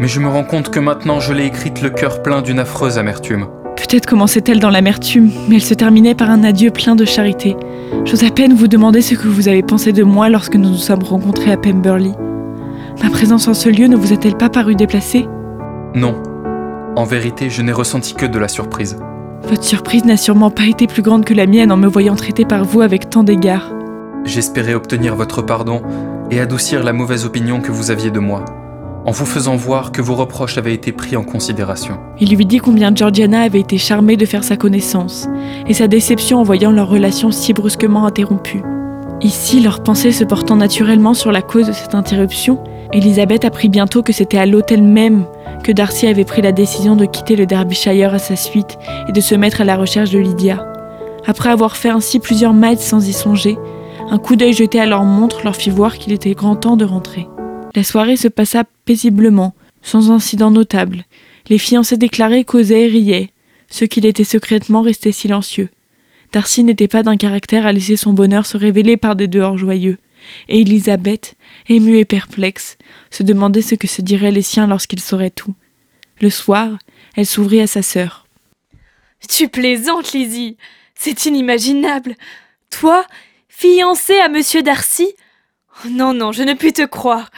Mais 0.00 0.08
je 0.08 0.20
me 0.20 0.28
rends 0.28 0.44
compte 0.44 0.70
que 0.70 0.80
maintenant 0.80 1.20
je 1.20 1.32
l'ai 1.32 1.46
écrite 1.46 1.80
le 1.80 1.90
cœur 1.90 2.22
plein 2.22 2.42
d'une 2.42 2.58
affreuse 2.58 2.98
amertume. 2.98 3.46
Peut-être 3.76 4.06
commençait-elle 4.06 4.58
dans 4.58 4.70
l'amertume, 4.70 5.30
mais 5.48 5.56
elle 5.56 5.62
se 5.62 5.74
terminait 5.74 6.14
par 6.14 6.30
un 6.30 6.44
adieu 6.44 6.70
plein 6.70 6.96
de 6.96 7.04
charité. 7.04 7.56
J'ose 8.04 8.24
à 8.24 8.30
peine 8.30 8.54
vous 8.54 8.68
demander 8.68 9.00
ce 9.00 9.14
que 9.14 9.28
vous 9.28 9.48
avez 9.48 9.62
pensé 9.62 9.92
de 9.92 10.02
moi 10.02 10.28
lorsque 10.28 10.56
nous 10.56 10.70
nous 10.70 10.76
sommes 10.76 11.02
rencontrés 11.02 11.52
à 11.52 11.56
Pemberley. 11.56 12.12
Ma 13.02 13.10
présence 13.10 13.48
en 13.48 13.54
ce 13.54 13.68
lieu 13.68 13.86
ne 13.86 13.96
vous 13.96 14.12
a-t-elle 14.12 14.36
pas 14.36 14.50
paru 14.50 14.74
déplacée? 14.74 15.26
Non. 15.94 16.20
En 16.96 17.04
vérité, 17.04 17.48
je 17.48 17.62
n'ai 17.62 17.72
ressenti 17.72 18.14
que 18.14 18.26
de 18.26 18.38
la 18.38 18.48
surprise. 18.48 18.98
Votre 19.44 19.64
surprise 19.64 20.04
n'a 20.04 20.16
sûrement 20.16 20.50
pas 20.50 20.66
été 20.66 20.86
plus 20.86 21.02
grande 21.02 21.24
que 21.24 21.34
la 21.34 21.46
mienne 21.46 21.72
en 21.72 21.76
me 21.76 21.88
voyant 21.88 22.16
traité 22.16 22.44
par 22.44 22.64
vous 22.64 22.80
avec 22.80 23.08
tant 23.08 23.24
d'égards. 23.24 23.72
J'espérais 24.24 24.74
obtenir 24.74 25.16
votre 25.16 25.42
pardon 25.42 25.82
et 26.32 26.40
adoucir 26.40 26.82
la 26.82 26.94
mauvaise 26.94 27.26
opinion 27.26 27.60
que 27.60 27.70
vous 27.70 27.90
aviez 27.90 28.10
de 28.10 28.18
moi, 28.18 28.46
en 29.04 29.10
vous 29.10 29.26
faisant 29.26 29.54
voir 29.54 29.92
que 29.92 30.00
vos 30.00 30.14
reproches 30.14 30.56
avaient 30.56 30.72
été 30.72 30.90
pris 30.90 31.14
en 31.14 31.24
considération. 31.24 31.98
Il 32.20 32.34
lui 32.34 32.46
dit 32.46 32.56
combien 32.56 32.94
Georgiana 32.94 33.42
avait 33.42 33.60
été 33.60 33.76
charmée 33.76 34.16
de 34.16 34.24
faire 34.24 34.42
sa 34.42 34.56
connaissance, 34.56 35.28
et 35.68 35.74
sa 35.74 35.88
déception 35.88 36.38
en 36.38 36.42
voyant 36.42 36.72
leur 36.72 36.88
relation 36.88 37.30
si 37.30 37.52
brusquement 37.52 38.06
interrompue. 38.06 38.62
Ici, 39.20 39.60
leurs 39.60 39.82
pensées 39.82 40.10
se 40.10 40.24
portant 40.24 40.56
naturellement 40.56 41.12
sur 41.12 41.32
la 41.32 41.42
cause 41.42 41.66
de 41.66 41.72
cette 41.72 41.94
interruption, 41.94 42.64
Elisabeth 42.94 43.44
apprit 43.44 43.68
bientôt 43.68 44.02
que 44.02 44.14
c'était 44.14 44.38
à 44.38 44.46
l'hôtel 44.46 44.82
même 44.82 45.26
que 45.62 45.70
Darcy 45.70 46.06
avait 46.06 46.24
pris 46.24 46.40
la 46.40 46.52
décision 46.52 46.96
de 46.96 47.04
quitter 47.04 47.36
le 47.36 47.44
Derbyshire 47.44 48.14
à 48.14 48.18
sa 48.18 48.36
suite 48.36 48.78
et 49.06 49.12
de 49.12 49.20
se 49.20 49.34
mettre 49.34 49.60
à 49.60 49.64
la 49.64 49.76
recherche 49.76 50.10
de 50.10 50.18
Lydia. 50.18 50.66
Après 51.26 51.50
avoir 51.50 51.76
fait 51.76 51.90
ainsi 51.90 52.18
plusieurs 52.20 52.54
miles 52.54 52.78
sans 52.78 53.06
y 53.06 53.12
songer, 53.12 53.58
un 54.12 54.18
coup 54.18 54.36
d'œil 54.36 54.52
jeté 54.52 54.78
à 54.78 54.84
leur 54.84 55.04
montre 55.04 55.42
leur 55.42 55.56
fit 55.56 55.70
voir 55.70 55.96
qu'il 55.96 56.12
était 56.12 56.34
grand 56.34 56.54
temps 56.54 56.76
de 56.76 56.84
rentrer. 56.84 57.26
La 57.74 57.82
soirée 57.82 58.18
se 58.18 58.28
passa 58.28 58.64
paisiblement, 58.84 59.54
sans 59.80 60.10
incident 60.10 60.50
notable. 60.50 61.06
Les 61.48 61.56
fiancés 61.56 61.96
déclarés 61.96 62.44
causaient 62.44 62.82
et 62.82 62.88
riaient. 62.88 63.30
Ceux 63.70 63.86
qui 63.86 64.02
l'étaient 64.02 64.22
secrètement 64.22 64.82
restaient 64.82 65.12
silencieux. 65.12 65.70
Darcy 66.30 66.62
n'était 66.62 66.88
pas 66.88 67.02
d'un 67.02 67.16
caractère 67.16 67.64
à 67.64 67.72
laisser 67.72 67.96
son 67.96 68.12
bonheur 68.12 68.44
se 68.44 68.58
révéler 68.58 68.98
par 68.98 69.16
des 69.16 69.28
dehors 69.28 69.56
joyeux, 69.56 69.96
et 70.50 70.60
Elisabeth, 70.60 71.34
émue 71.70 71.96
et 71.96 72.04
perplexe, 72.04 72.76
se 73.10 73.22
demandait 73.22 73.62
ce 73.62 73.76
que 73.76 73.86
se 73.86 74.02
diraient 74.02 74.30
les 74.30 74.42
siens 74.42 74.66
lorsqu'ils 74.66 75.00
sauraient 75.00 75.30
tout. 75.30 75.54
Le 76.20 76.28
soir, 76.28 76.76
elle 77.16 77.24
s'ouvrit 77.24 77.62
à 77.62 77.66
sa 77.66 77.80
sœur. 77.80 78.26
Tu 79.26 79.48
plaisantes, 79.48 80.12
Lizzie. 80.12 80.58
C'est 80.94 81.24
inimaginable. 81.24 82.14
Toi, 82.68 83.06
Fiancée 83.62 84.18
à 84.18 84.28
Monsieur 84.28 84.64
Darcy? 84.64 85.06
Oh 85.84 85.88
Non, 85.88 86.14
non, 86.14 86.32
je 86.32 86.42
ne 86.42 86.54
puis 86.54 86.72
te 86.72 86.84
croire. 86.84 87.30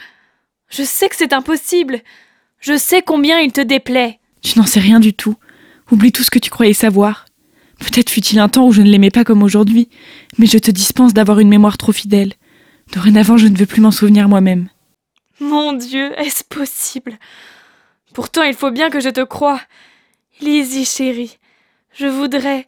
Je 0.71 0.83
sais 0.83 1.11
que 1.11 1.17
c'est 1.17 1.35
impossible. 1.35 2.01
Je 2.61 2.79
sais 2.79 3.03
combien 3.03 3.41
il 3.41 3.53
te 3.53 3.61
déplaît. 3.61 4.21
Tu 4.41 4.59
n'en 4.59 4.65
sais 4.65 4.81
rien 4.81 5.01
du 5.01 5.13
tout. 5.13 5.35
Oublie 5.91 6.13
tout 6.13 6.23
ce 6.25 6.31
que 6.31 6.39
tu 6.39 6.49
croyais 6.49 6.73
savoir. 6.73 7.27
Peut-être 7.79 8.09
fut-il 8.09 8.39
un 8.39 8.49
temps 8.49 8.67
où 8.67 8.73
je 8.73 8.81
ne 8.81 8.89
l'aimais 8.89 9.11
pas 9.11 9.25
comme 9.25 9.43
aujourd'hui, 9.43 9.91
mais 10.39 10.47
je 10.47 10.57
te 10.57 10.71
dispense 10.71 11.13
d'avoir 11.13 11.41
une 11.41 11.51
mémoire 11.51 11.77
trop 11.77 11.93
fidèle. 11.93 12.33
Dorénavant, 12.95 13.37
je 13.37 13.49
ne 13.49 13.59
veux 13.59 13.67
plus 13.67 13.83
m'en 13.83 13.91
souvenir 13.91 14.27
moi-même. 14.27 14.71
Mon 15.41 15.75
Dieu, 15.75 16.19
est-ce 16.19 16.43
possible? 16.43 17.19
Pourtant, 18.15 18.45
il 18.45 18.55
faut 18.55 18.71
bien 18.71 18.89
que 18.89 19.01
je 19.01 19.11
te 19.11 19.23
croie. 19.23 19.61
Lizzie, 20.41 20.87
chérie, 20.87 21.37
je 21.93 22.07
voudrais, 22.07 22.67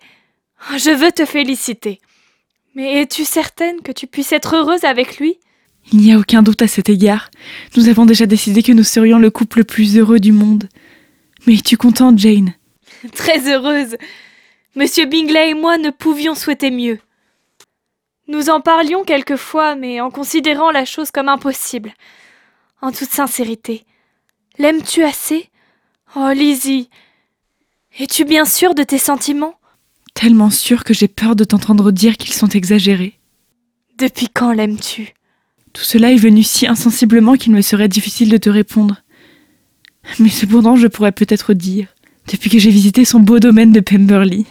Je 0.76 0.90
veux 0.90 1.10
te 1.10 1.24
féliciter. 1.24 2.02
Mais 2.76 3.00
es-tu 3.00 3.24
certaine 3.24 3.80
que 3.80 3.90
tu 3.90 4.06
puisses 4.06 4.32
être 4.32 4.54
heureuse 4.54 4.84
avec 4.84 5.16
lui? 5.16 5.40
Il 5.92 5.98
n'y 5.98 6.12
a 6.12 6.18
aucun 6.18 6.42
doute 6.42 6.60
à 6.60 6.68
cet 6.68 6.90
égard. 6.90 7.30
Nous 7.74 7.88
avons 7.88 8.04
déjà 8.04 8.26
décidé 8.26 8.62
que 8.62 8.72
nous 8.72 8.84
serions 8.84 9.18
le 9.18 9.30
couple 9.30 9.60
le 9.60 9.64
plus 9.64 9.96
heureux 9.96 10.20
du 10.20 10.30
monde. 10.30 10.68
Mais 11.46 11.54
es-tu 11.54 11.78
contente, 11.78 12.18
Jane? 12.18 12.52
Très 13.14 13.50
heureuse. 13.50 13.96
Monsieur 14.74 15.06
Bingley 15.06 15.50
et 15.50 15.54
moi 15.54 15.78
ne 15.78 15.88
pouvions 15.88 16.34
souhaiter 16.34 16.70
mieux. 16.70 16.98
Nous 18.28 18.50
en 18.50 18.60
parlions 18.60 19.04
quelquefois, 19.04 19.74
mais 19.74 20.02
en 20.02 20.10
considérant 20.10 20.70
la 20.70 20.84
chose 20.84 21.10
comme 21.10 21.30
impossible. 21.30 21.94
En 22.82 22.92
toute 22.92 23.08
sincérité. 23.08 23.86
L'aimes-tu 24.58 25.02
assez? 25.02 25.48
Oh, 26.14 26.28
Lizzie. 26.34 26.90
Es-tu 27.98 28.26
bien 28.26 28.44
sûre 28.44 28.74
de 28.74 28.82
tes 28.82 28.98
sentiments? 28.98 29.54
Tellement 30.16 30.48
sûre 30.48 30.82
que 30.82 30.94
j'ai 30.94 31.08
peur 31.08 31.36
de 31.36 31.44
t'entendre 31.44 31.92
dire 31.92 32.16
qu'ils 32.16 32.32
sont 32.32 32.48
exagérés. 32.48 33.18
Depuis 33.98 34.28
quand 34.32 34.50
l'aimes-tu? 34.50 35.12
Tout 35.74 35.82
cela 35.82 36.10
est 36.10 36.16
venu 36.16 36.42
si 36.42 36.66
insensiblement 36.66 37.34
qu'il 37.34 37.52
me 37.52 37.60
serait 37.60 37.86
difficile 37.86 38.30
de 38.30 38.38
te 38.38 38.48
répondre. 38.48 39.02
Mais 40.18 40.30
cependant, 40.30 40.76
je 40.76 40.86
pourrais 40.86 41.12
peut-être 41.12 41.52
dire, 41.52 41.88
depuis 42.32 42.48
que 42.48 42.58
j'ai 42.58 42.70
visité 42.70 43.04
son 43.04 43.20
beau 43.20 43.40
domaine 43.40 43.72
de 43.72 43.80
Pemberley. 43.80 44.46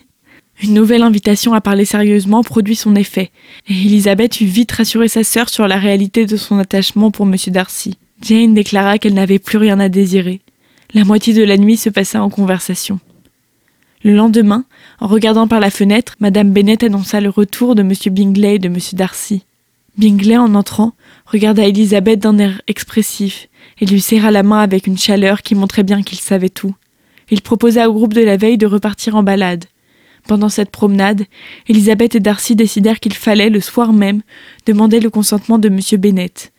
Une 0.62 0.76
nouvelle 0.76 1.02
invitation 1.02 1.56
à 1.56 1.62
parler 1.62 1.86
sérieusement 1.86 2.44
produit 2.44 2.76
son 2.76 2.96
effet, 2.96 3.32
et 3.68 3.74
Elisabeth 3.74 4.42
eut 4.42 4.46
vite 4.46 4.72
rassuré 4.72 5.08
sa 5.08 5.24
sœur 5.24 5.50
sur 5.50 5.68
la 5.68 5.78
réalité 5.78 6.28
de 6.28 6.38
son 6.38 6.60
attachement 6.60 7.10
pour 7.10 7.26
M. 7.26 7.38
Darcy. 7.48 7.98
Jane 8.22 8.54
déclara 8.54 9.00
qu'elle 9.00 9.16
n'avait 9.16 9.40
plus 9.40 9.58
rien 9.58 9.80
à 9.80 9.90
désirer. 9.90 10.42
La 10.94 11.06
moitié 11.06 11.34
de 11.34 11.44
la 11.44 11.58
nuit 11.58 11.76
se 11.76 11.90
passa 11.90 12.24
en 12.24 12.30
conversation. 12.30 13.00
Le 14.04 14.16
lendemain, 14.16 14.66
en 15.00 15.08
regardant 15.08 15.48
par 15.48 15.60
la 15.60 15.72
fenêtre, 15.72 16.16
Madame 16.20 16.52
Bennet 16.52 16.84
annonça 16.84 17.22
le 17.22 17.30
retour 17.30 17.76
de 17.76 17.82
M. 17.82 17.94
Bingley 18.12 18.56
et 18.56 18.60
de 18.60 18.68
M. 18.68 18.78
Darcy. 18.94 19.44
Bingley, 19.98 20.38
en 20.38 20.54
entrant, 20.56 20.94
regarda 21.26 21.66
Elisabeth 21.66 22.20
d'un 22.20 22.38
air 22.38 22.62
expressif 22.68 23.48
et 23.80 23.86
lui 23.86 24.02
serra 24.02 24.32
la 24.32 24.44
main 24.44 24.60
avec 24.60 24.88
une 24.88 24.98
chaleur 24.98 25.42
qui 25.42 25.56
montrait 25.56 25.84
bien 25.84 26.04
qu'il 26.04 26.20
savait 26.20 26.50
tout. 26.50 26.76
Il 27.30 27.42
proposa 27.42 27.90
au 27.90 27.94
groupe 27.94 28.14
de 28.14 28.22
la 28.22 28.38
veille 28.38 28.58
de 28.58 28.68
repartir 28.68 29.16
en 29.16 29.24
balade. 29.24 29.66
Pendant 30.28 30.50
cette 30.50 30.72
promenade, 30.72 31.26
Elisabeth 31.68 32.16
et 32.16 32.20
Darcy 32.20 32.56
décidèrent 32.56 33.00
qu'il 33.00 33.14
fallait, 33.14 33.50
le 33.50 33.62
soir 33.62 33.94
même, 33.94 34.22
demander 34.66 35.00
le 35.00 35.10
consentement 35.10 35.60
de 35.60 35.70
M. 35.70 35.80
Bennet. 36.00 36.52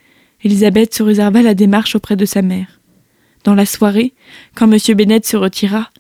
Elisabeth 0.42 0.94
se 0.94 1.03
réserva 1.03 1.42
la 1.42 1.55
démarche 1.55 1.94
auprès 1.94 2.16
de 2.16 2.25
sa 2.25 2.42
mère. 2.42 2.81
Dans 3.44 3.55
la 3.55 3.66
soirée, 3.66 4.12
quand 4.55 4.70
M. 4.70 4.79
Bennet 4.96 5.20
se 5.25 5.37
retira, 5.37 5.90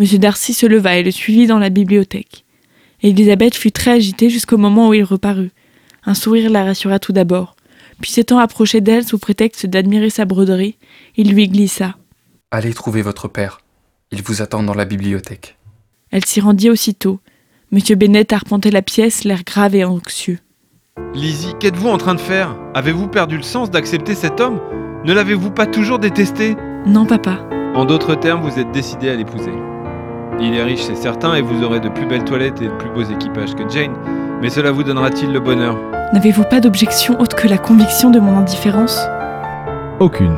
M. 0.00 0.06
Darcy 0.18 0.54
se 0.54 0.64
leva 0.64 0.96
et 0.96 1.02
le 1.02 1.10
suivit 1.10 1.46
dans 1.46 1.58
la 1.58 1.68
bibliothèque. 1.68 2.46
Elisabeth 3.02 3.54
fut 3.54 3.70
très 3.70 3.92
agitée 3.92 4.30
jusqu'au 4.30 4.56
moment 4.56 4.88
où 4.88 4.94
il 4.94 5.04
reparut. 5.04 5.50
Un 6.04 6.14
sourire 6.14 6.50
la 6.50 6.64
rassura 6.64 6.98
tout 6.98 7.12
d'abord. 7.12 7.54
Puis 8.00 8.10
s'étant 8.10 8.38
approché 8.38 8.80
d'elle 8.80 9.04
sous 9.04 9.18
prétexte 9.18 9.66
d'admirer 9.66 10.08
sa 10.08 10.24
broderie, 10.24 10.78
il 11.16 11.34
lui 11.34 11.48
glissa. 11.48 11.96
Allez 12.50 12.72
trouver 12.72 13.02
votre 13.02 13.28
père. 13.28 13.60
Il 14.10 14.22
vous 14.22 14.40
attend 14.40 14.62
dans 14.62 14.74
la 14.74 14.86
bibliothèque. 14.86 15.58
Elle 16.10 16.24
s'y 16.24 16.40
rendit 16.40 16.70
aussitôt. 16.70 17.20
Monsieur 17.70 17.94
Bennet 17.94 18.32
arpentait 18.32 18.70
la 18.70 18.82
pièce, 18.82 19.24
l'air 19.24 19.44
grave 19.44 19.74
et 19.74 19.84
anxieux. 19.84 20.38
Lizzie, 21.14 21.52
qu'êtes-vous 21.60 21.88
en 21.88 21.98
train 21.98 22.14
de 22.14 22.20
faire? 22.20 22.56
Avez-vous 22.74 23.06
perdu 23.06 23.36
le 23.36 23.42
sens 23.42 23.70
d'accepter 23.70 24.14
cet 24.14 24.40
homme? 24.40 24.60
Ne 25.04 25.12
l'avez-vous 25.12 25.50
pas 25.50 25.66
toujours 25.66 25.98
détesté? 25.98 26.56
Non, 26.86 27.04
papa. 27.04 27.46
En 27.74 27.84
d'autres 27.84 28.14
termes, 28.14 28.42
vous 28.42 28.58
êtes 28.58 28.72
décidé 28.72 29.10
à 29.10 29.14
l'épouser. 29.14 29.52
Il 30.38 30.54
est 30.54 30.62
riche, 30.62 30.82
c'est 30.82 30.94
certain, 30.94 31.34
et 31.34 31.42
vous 31.42 31.64
aurez 31.64 31.80
de 31.80 31.88
plus 31.88 32.06
belles 32.06 32.24
toilettes 32.24 32.60
et 32.62 32.66
de 32.66 32.74
plus 32.74 32.90
beaux 32.90 33.02
équipages 33.02 33.54
que 33.54 33.68
Jane, 33.68 33.94
mais 34.40 34.50
cela 34.50 34.70
vous 34.70 34.82
donnera-t-il 34.82 35.32
le 35.32 35.40
bonheur? 35.40 35.76
N'avez-vous 36.12 36.44
pas 36.44 36.60
d'objection 36.60 37.18
autre 37.20 37.36
que 37.36 37.48
la 37.48 37.58
conviction 37.58 38.10
de 38.10 38.18
mon 38.18 38.36
indifférence? 38.38 39.00
Aucune. 39.98 40.36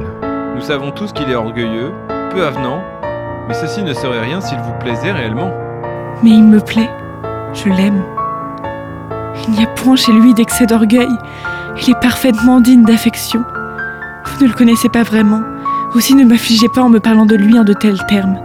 Nous 0.55 0.61
savons 0.61 0.91
tous 0.91 1.13
qu'il 1.13 1.31
est 1.31 1.35
orgueilleux, 1.35 1.93
peu 2.31 2.45
avenant, 2.45 2.83
mais 3.49 3.55
ceci 3.55 3.83
ne 3.83 3.95
serait 3.95 4.21
rien 4.21 4.41
s'il 4.41 4.59
vous 4.59 4.73
plaisait 4.81 5.13
réellement. 5.13 5.53
Mais 6.23 6.31
il 6.31 6.45
me 6.45 6.61
plaît. 6.61 6.91
Je 7.55 7.69
l'aime. 7.69 8.03
Il 9.47 9.55
n'y 9.55 9.63
a 9.63 9.67
point 9.67 9.97
chez 9.97 10.13
lui 10.13 10.35
d'excès 10.35 10.67
d'orgueil. 10.67 11.09
Il 11.81 11.91
est 11.91 12.01
parfaitement 12.01 12.61
digne 12.61 12.85
d'affection. 12.85 13.43
Vous 14.27 14.45
ne 14.45 14.49
le 14.49 14.55
connaissez 14.55 14.89
pas 14.89 15.03
vraiment. 15.03 15.41
Aussi 15.95 16.15
ne 16.15 16.25
m'affligez 16.25 16.69
pas 16.75 16.83
en 16.83 16.89
me 16.89 17.01
parlant 17.01 17.27
de 17.27 17.37
lui 17.37 17.59
en 17.59 17.65
de 17.65 17.73
tels 17.73 18.05
termes. 18.09 18.39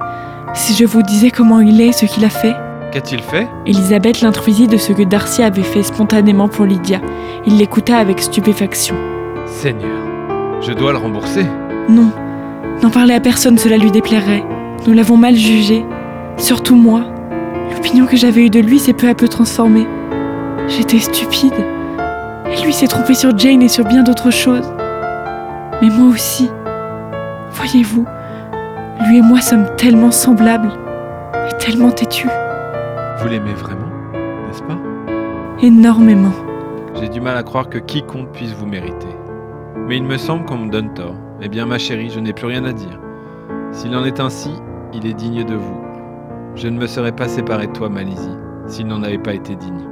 Si 0.57 0.73
je 0.73 0.85
vous 0.85 1.03
disais 1.03 1.29
comment 1.29 1.59
il 1.59 1.79
est, 1.79 1.91
ce 1.91 2.07
qu'il 2.07 2.25
a 2.25 2.31
fait. 2.31 2.55
Qu'a-t-il 2.91 3.21
fait? 3.21 3.47
Elisabeth 3.67 4.21
l'introduisit 4.21 4.67
de 4.67 4.77
ce 4.77 4.91
que 4.91 5.03
Darcy 5.03 5.43
avait 5.43 5.61
fait 5.61 5.83
spontanément 5.83 6.47
pour 6.47 6.65
Lydia. 6.65 6.99
Il 7.45 7.57
l'écouta 7.59 7.97
avec 7.97 8.19
stupéfaction. 8.19 8.95
Seigneur, 9.45 10.01
je 10.61 10.73
dois 10.73 10.93
le 10.93 10.97
rembourser. 10.97 11.45
Non, 11.89 12.11
n'en 12.81 12.89
parlez 12.89 13.13
à 13.13 13.19
personne, 13.19 13.59
cela 13.59 13.77
lui 13.77 13.91
déplairait. 13.91 14.43
Nous 14.87 14.93
l'avons 14.93 15.15
mal 15.15 15.35
jugé. 15.35 15.85
Surtout 16.37 16.75
moi. 16.75 17.03
L'opinion 17.71 18.07
que 18.07 18.17
j'avais 18.17 18.47
eue 18.47 18.49
de 18.49 18.59
lui 18.59 18.79
s'est 18.79 18.93
peu 18.93 19.07
à 19.07 19.13
peu 19.13 19.27
transformée. 19.27 19.87
J'étais 20.67 20.99
stupide. 20.99 21.53
Et 22.51 22.65
lui 22.65 22.73
s'est 22.73 22.87
trompé 22.87 23.13
sur 23.13 23.37
Jane 23.37 23.61
et 23.61 23.69
sur 23.69 23.85
bien 23.85 24.01
d'autres 24.01 24.31
choses. 24.31 24.73
Mais 25.83 25.89
moi 25.89 26.11
aussi. 26.11 26.49
Voyez-vous, 27.51 28.05
lui 29.05 29.17
et 29.17 29.21
moi 29.21 29.41
sommes 29.41 29.67
tellement 29.77 30.11
semblables 30.11 30.71
et 31.33 31.57
tellement 31.57 31.91
têtus. 31.91 32.29
Vous 33.19 33.27
l'aimez 33.27 33.53
vraiment, 33.53 33.89
n'est-ce 34.47 34.63
pas? 34.63 34.77
Énormément. 35.61 36.33
J'ai 36.99 37.09
du 37.09 37.21
mal 37.21 37.37
à 37.37 37.43
croire 37.43 37.69
que 37.69 37.77
quiconque 37.77 38.31
puisse 38.31 38.53
vous 38.53 38.65
mériter. 38.65 39.07
Mais 39.87 39.97
il 39.97 40.03
me 40.03 40.17
semble 40.17 40.45
qu'on 40.45 40.57
me 40.57 40.69
donne 40.69 40.93
tort. 40.93 41.15
Eh 41.41 41.49
bien, 41.49 41.65
ma 41.65 41.77
chérie, 41.77 42.09
je 42.09 42.19
n'ai 42.19 42.33
plus 42.33 42.47
rien 42.47 42.65
à 42.65 42.73
dire. 42.73 42.99
S'il 43.71 43.95
en 43.95 44.03
est 44.03 44.19
ainsi, 44.19 44.51
il 44.93 45.05
est 45.05 45.13
digne 45.13 45.45
de 45.45 45.55
vous. 45.55 45.77
Je 46.55 46.67
ne 46.67 46.77
me 46.77 46.87
serais 46.87 47.11
pas 47.11 47.27
séparé 47.27 47.67
de 47.67 47.73
toi, 47.73 47.89
Malisie, 47.89 48.35
s'il 48.67 48.87
n'en 48.87 49.03
avait 49.03 49.19
pas 49.19 49.33
été 49.33 49.55
digne. 49.55 49.85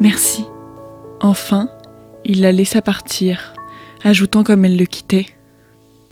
Merci. 0.00 0.46
Enfin, 1.20 1.68
il 2.24 2.40
la 2.40 2.50
laissa 2.50 2.82
partir, 2.82 3.54
ajoutant 4.02 4.42
comme 4.42 4.64
elle 4.64 4.76
le 4.76 4.86
quittait. 4.86 5.26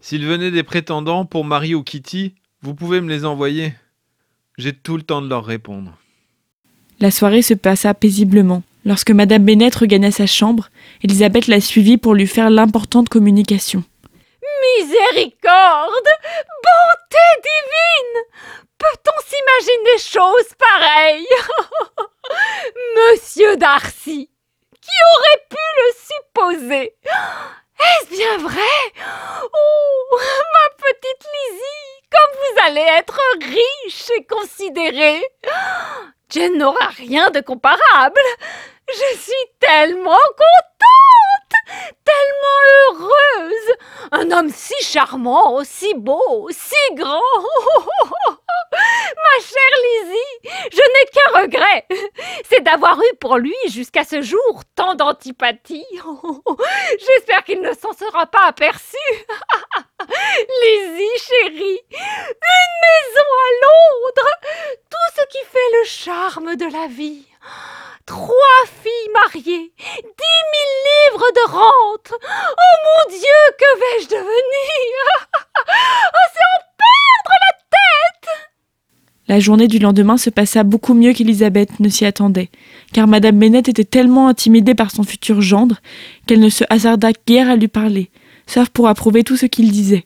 S'il 0.00 0.26
venait 0.26 0.50
des 0.50 0.62
prétendants 0.62 1.24
pour 1.24 1.44
Marie 1.44 1.74
ou 1.74 1.82
Kitty, 1.82 2.34
vous 2.62 2.74
pouvez 2.74 3.00
me 3.00 3.08
les 3.08 3.24
envoyer. 3.24 3.74
J'ai 4.56 4.72
tout 4.72 4.96
le 4.96 5.02
temps 5.02 5.22
de 5.22 5.28
leur 5.28 5.44
répondre. 5.44 5.96
La 7.00 7.10
soirée 7.10 7.42
se 7.42 7.54
passa 7.54 7.94
paisiblement. 7.94 8.62
Lorsque 8.84 9.10
Madame 9.10 9.44
Bennet 9.44 9.70
regagna 9.76 10.10
sa 10.10 10.26
chambre, 10.26 10.70
Elisabeth 11.02 11.46
la 11.46 11.60
suivit 11.60 11.98
pour 11.98 12.14
lui 12.14 12.26
faire 12.26 12.50
l'importante 12.50 13.08
communication. 13.08 13.84
Miséricorde 14.78 16.08
Bonté 16.64 17.26
divine 17.42 18.22
Peut-on 18.78 19.12
s'imaginer 19.26 19.84
des 19.92 20.02
choses 20.02 20.54
pareilles? 20.58 21.26
Monsieur 23.12 23.56
Darcy 23.56 24.30
Qui 24.80 24.90
aurait 25.16 25.44
pu 25.50 25.56
le 25.76 26.58
supposer? 26.62 26.94
Est-ce 27.80 28.10
bien 28.10 28.38
vrai? 28.38 28.60
Oh 29.52 30.18
Ma 30.18 30.70
petite 30.76 31.26
Lizzie 31.34 32.02
Comme 32.10 32.32
vous 32.34 32.60
allez 32.66 32.86
être 32.98 33.20
riche 33.40 34.10
et 34.16 34.24
considérée. 34.24 35.22
Jane 36.30 36.58
n'aura 36.58 36.88
rien 36.88 37.30
de 37.30 37.40
comparable. 37.40 38.20
Je 38.88 39.18
suis 39.18 39.46
tellement 39.60 40.10
contente 40.36 40.67
Tellement 42.04 43.08
heureuse. 43.08 43.76
Un 44.12 44.30
homme 44.30 44.50
si 44.50 44.74
charmant, 44.82 45.62
si 45.64 45.94
beau, 45.94 46.48
si 46.50 46.94
grand. 46.94 47.20
Ma 48.72 49.42
chère 49.42 49.78
Lizzie, 49.84 50.50
je 50.72 50.78
n'ai 50.78 51.06
qu'un 51.12 51.42
regret. 51.42 51.86
C'est 52.48 52.62
d'avoir 52.62 52.98
eu 53.00 53.16
pour 53.20 53.38
lui 53.38 53.54
jusqu'à 53.68 54.04
ce 54.04 54.22
jour 54.22 54.62
tant 54.74 54.94
d'antipathie. 54.94 55.86
J'espère 56.98 57.44
qu'il 57.44 57.60
ne 57.60 57.72
s'en 57.72 57.92
sera 57.92 58.26
pas 58.26 58.46
aperçu. 58.46 58.96
Lizzie, 60.62 61.18
chérie, 61.18 61.80
une 61.90 62.74
maison 62.84 63.28
à 63.38 63.48
Londres. 63.62 64.30
Tout 64.90 65.16
ce 65.16 65.22
qui 65.30 65.44
fait 65.44 65.78
le 65.80 65.84
charme 65.86 66.56
de 66.56 66.66
la 66.66 66.86
vie 66.88 67.27
Trois 68.06 68.64
filles 68.82 69.12
mariées, 69.12 69.72
dix 69.76 70.40
mille 70.52 70.76
livres 70.88 71.30
de 71.34 71.50
rente. 71.50 72.12
Oh 72.12 72.76
mon 72.86 73.10
Dieu, 73.10 73.40
que 73.58 73.78
vais-je 73.78 74.08
devenir? 74.08 74.98
Oh, 75.70 76.26
c'est 76.32 76.40
en 76.40 76.60
perdre 76.78 77.38
la 77.42 77.52
tête 77.68 78.30
La 79.26 79.40
journée 79.40 79.68
du 79.68 79.78
lendemain 79.78 80.16
se 80.16 80.30
passa 80.30 80.62
beaucoup 80.62 80.94
mieux 80.94 81.12
qu'Elisabeth 81.12 81.80
ne 81.80 81.90
s'y 81.90 82.06
attendait, 82.06 82.48
car 82.94 83.06
Madame 83.06 83.38
Bennet 83.38 83.58
était 83.58 83.84
tellement 83.84 84.28
intimidée 84.28 84.74
par 84.74 84.90
son 84.90 85.02
futur 85.02 85.42
gendre 85.42 85.76
qu'elle 86.26 86.40
ne 86.40 86.48
se 86.48 86.64
hasarda 86.70 87.10
guère 87.26 87.50
à 87.50 87.56
lui 87.56 87.68
parler, 87.68 88.10
sauf 88.46 88.70
pour 88.70 88.88
approuver 88.88 89.24
tout 89.24 89.36
ce 89.36 89.46
qu'il 89.46 89.70
disait. 89.70 90.04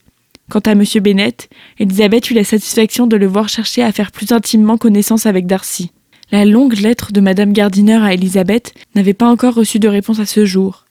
Quant 0.51 0.61
à 0.61 0.73
M. 0.73 0.83
Bennet, 1.01 1.37
Elisabeth 1.79 2.31
eut 2.31 2.35
la 2.35 2.45
satisfaction 2.45 3.07
de 3.07 3.17
le 3.17 3.27
voir 3.27 3.49
chercher 3.49 3.85
à 3.85 3.93
faire 3.93 4.11
plus 4.11 4.33
intimement 4.33 4.79
connaissance 4.79 5.27
avec 5.27 5.47
Darcy. 5.47 5.93
La 6.33 6.47
longue 6.47 6.81
lettre 6.81 7.13
de 7.13 7.21
Madame 7.21 7.53
Gardiner 7.53 8.03
à 8.03 8.15
Elisabeth 8.15 8.73
n'avait 8.95 9.13
pas 9.13 9.29
encore 9.29 9.53
reçu 9.53 9.79
de 9.79 9.87
réponse 9.87 10.19
à 10.19 10.25
ce 10.25 10.47
jour. 10.47 10.87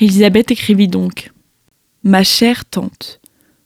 Elisabeth 0.00 0.52
écrivit 0.52 0.86
donc 0.86 1.32
Ma 2.04 2.22
chère 2.22 2.64
tante, 2.64 3.20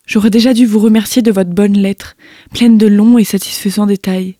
j'aurais 0.07 0.31
déjà 0.31 0.55
dû 0.55 0.65
vous 0.65 0.79
remercier 0.79 1.21
de 1.21 1.31
votre 1.31 1.51
bonne 1.51 1.77
lettre, 1.77 2.17
pleine 2.55 2.79
de 2.79 2.87
longs 2.87 3.19
et 3.19 3.25
satisfaisants 3.25 3.85
détails. 3.85 4.37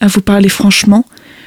À 0.00 0.06
vous 0.06 0.20
parler 0.20 0.50
franchement, 0.50 1.06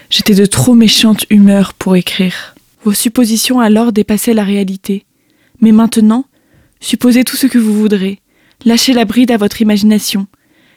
j'étais 0.09 0.33
de 0.33 0.47
trop 0.47 0.73
méchante 0.73 1.27
humeur 1.29 1.75
pour 1.75 1.95
écrire. 1.95 2.55
Vos 2.83 2.93
suppositions 2.93 3.59
alors 3.59 3.91
dépassaient 3.91 4.33
la 4.33 4.43
réalité. 4.43 5.05
Mais 5.61 5.73
maintenant, 5.73 6.25
supposez 6.79 7.23
tout 7.23 7.37
ce 7.37 7.45
que 7.45 7.59
vous 7.59 7.73
voudrez, 7.73 8.19
lâchez 8.65 8.93
la 8.93 9.05
bride 9.05 9.29
à 9.29 9.37
votre 9.37 9.61
imagination, 9.61 10.25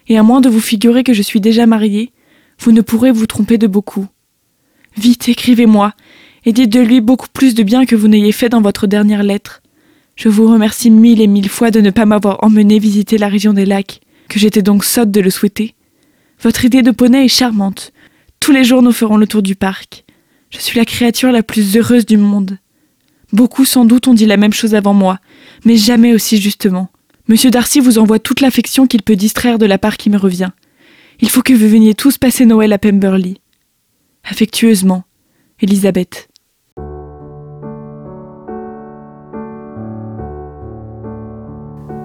et 0.08 0.18
à 0.18 0.22
moins 0.22 0.42
de 0.42 0.50
vous 0.50 0.60
figurer 0.60 1.04
que 1.04 1.14
je 1.14 1.22
suis 1.22 1.40
déjà 1.40 1.64
mariée, 1.64 2.12
vous 2.60 2.72
ne 2.72 2.80
pourrez 2.80 3.12
vous 3.12 3.26
tromper 3.26 3.58
de 3.58 3.66
beaucoup. 3.66 4.06
Vite, 4.96 5.28
écrivez-moi, 5.28 5.94
et 6.44 6.52
dites 6.52 6.72
de 6.72 6.80
lui 6.80 7.00
beaucoup 7.00 7.28
plus 7.32 7.54
de 7.54 7.62
bien 7.62 7.86
que 7.86 7.96
vous 7.96 8.08
n'ayez 8.08 8.32
fait 8.32 8.48
dans 8.48 8.62
votre 8.62 8.86
dernière 8.86 9.22
lettre. 9.22 9.62
Je 10.16 10.28
vous 10.28 10.50
remercie 10.50 10.90
mille 10.90 11.20
et 11.20 11.26
mille 11.26 11.48
fois 11.48 11.70
de 11.70 11.80
ne 11.80 11.90
pas 11.90 12.06
m'avoir 12.06 12.42
emmené 12.42 12.78
visiter 12.78 13.18
la 13.18 13.28
région 13.28 13.52
des 13.52 13.66
lacs, 13.66 14.00
que 14.28 14.38
j'étais 14.38 14.62
donc 14.62 14.84
sotte 14.84 15.10
de 15.10 15.20
le 15.20 15.30
souhaiter. 15.30 15.74
Votre 16.42 16.64
idée 16.64 16.82
de 16.82 16.90
poney 16.90 17.24
est 17.24 17.28
charmante. 17.28 17.92
Tous 18.40 18.52
les 18.52 18.64
jours 18.64 18.82
nous 18.82 18.92
ferons 18.92 19.16
le 19.16 19.26
tour 19.26 19.42
du 19.42 19.54
parc. 19.54 20.04
Je 20.50 20.58
suis 20.58 20.78
la 20.78 20.84
créature 20.84 21.30
la 21.30 21.42
plus 21.42 21.76
heureuse 21.76 22.06
du 22.06 22.16
monde. 22.16 22.58
Beaucoup 23.32 23.64
sans 23.64 23.84
doute 23.84 24.08
ont 24.08 24.14
dit 24.14 24.26
la 24.26 24.36
même 24.36 24.52
chose 24.52 24.74
avant 24.74 24.94
moi, 24.94 25.18
mais 25.64 25.76
jamais 25.76 26.14
aussi 26.14 26.40
justement. 26.40 26.88
Monsieur 27.28 27.50
Darcy 27.50 27.80
vous 27.80 27.98
envoie 27.98 28.18
toute 28.18 28.40
l'affection 28.40 28.86
qu'il 28.86 29.02
peut 29.02 29.16
distraire 29.16 29.58
de 29.58 29.66
la 29.66 29.76
part 29.76 29.98
qui 29.98 30.08
me 30.08 30.16
revient. 30.16 30.50
Il 31.20 31.28
faut 31.30 31.42
que 31.42 31.52
vous 31.52 31.68
veniez 31.68 31.94
tous 31.94 32.16
passer 32.16 32.46
Noël 32.46 32.72
à 32.72 32.78
Pemberley. 32.78 33.34
Affectueusement, 34.22 35.02
Elisabeth. 35.60 36.28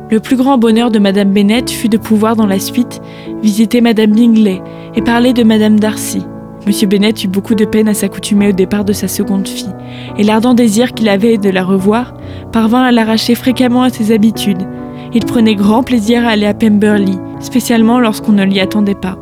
Le 0.09 0.19
plus 0.19 0.35
grand 0.35 0.57
bonheur 0.57 0.89
de 0.89 0.97
Madame 0.97 1.31
Bennet 1.31 1.67
fut 1.69 1.89
de 1.89 1.97
pouvoir 1.97 2.35
dans 2.35 2.47
la 2.47 2.59
suite 2.59 3.01
visiter 3.43 3.81
Madame 3.81 4.13
Bingley 4.13 4.61
et 4.95 5.01
parler 5.03 5.33
de 5.33 5.43
Madame 5.43 5.79
Darcy. 5.79 6.23
Monsieur 6.65 6.87
Bennet 6.87 7.13
eut 7.23 7.27
beaucoup 7.27 7.55
de 7.55 7.65
peine 7.65 7.89
à 7.89 7.93
s'accoutumer 7.93 8.47
au 8.47 8.51
départ 8.53 8.85
de 8.85 8.93
sa 8.93 9.07
seconde 9.07 9.47
fille, 9.47 9.75
et 10.17 10.23
l'ardent 10.23 10.53
désir 10.53 10.93
qu'il 10.93 11.09
avait 11.09 11.37
de 11.37 11.49
la 11.49 11.63
revoir 11.63 12.15
parvint 12.51 12.83
à 12.83 12.91
l'arracher 12.91 13.35
fréquemment 13.35 13.83
à 13.83 13.89
ses 13.89 14.11
habitudes. 14.11 14.67
Il 15.15 15.25
prenait 15.25 15.55
grand 15.55 15.83
plaisir 15.83 16.25
à 16.25 16.31
aller 16.31 16.47
à 16.47 16.55
Pemberley, 16.55 17.17
spécialement 17.39 17.99
lorsqu'on 17.99 18.31
ne 18.31 18.43
l'y 18.43 18.59
attendait 18.59 18.95
pas. 18.95 19.17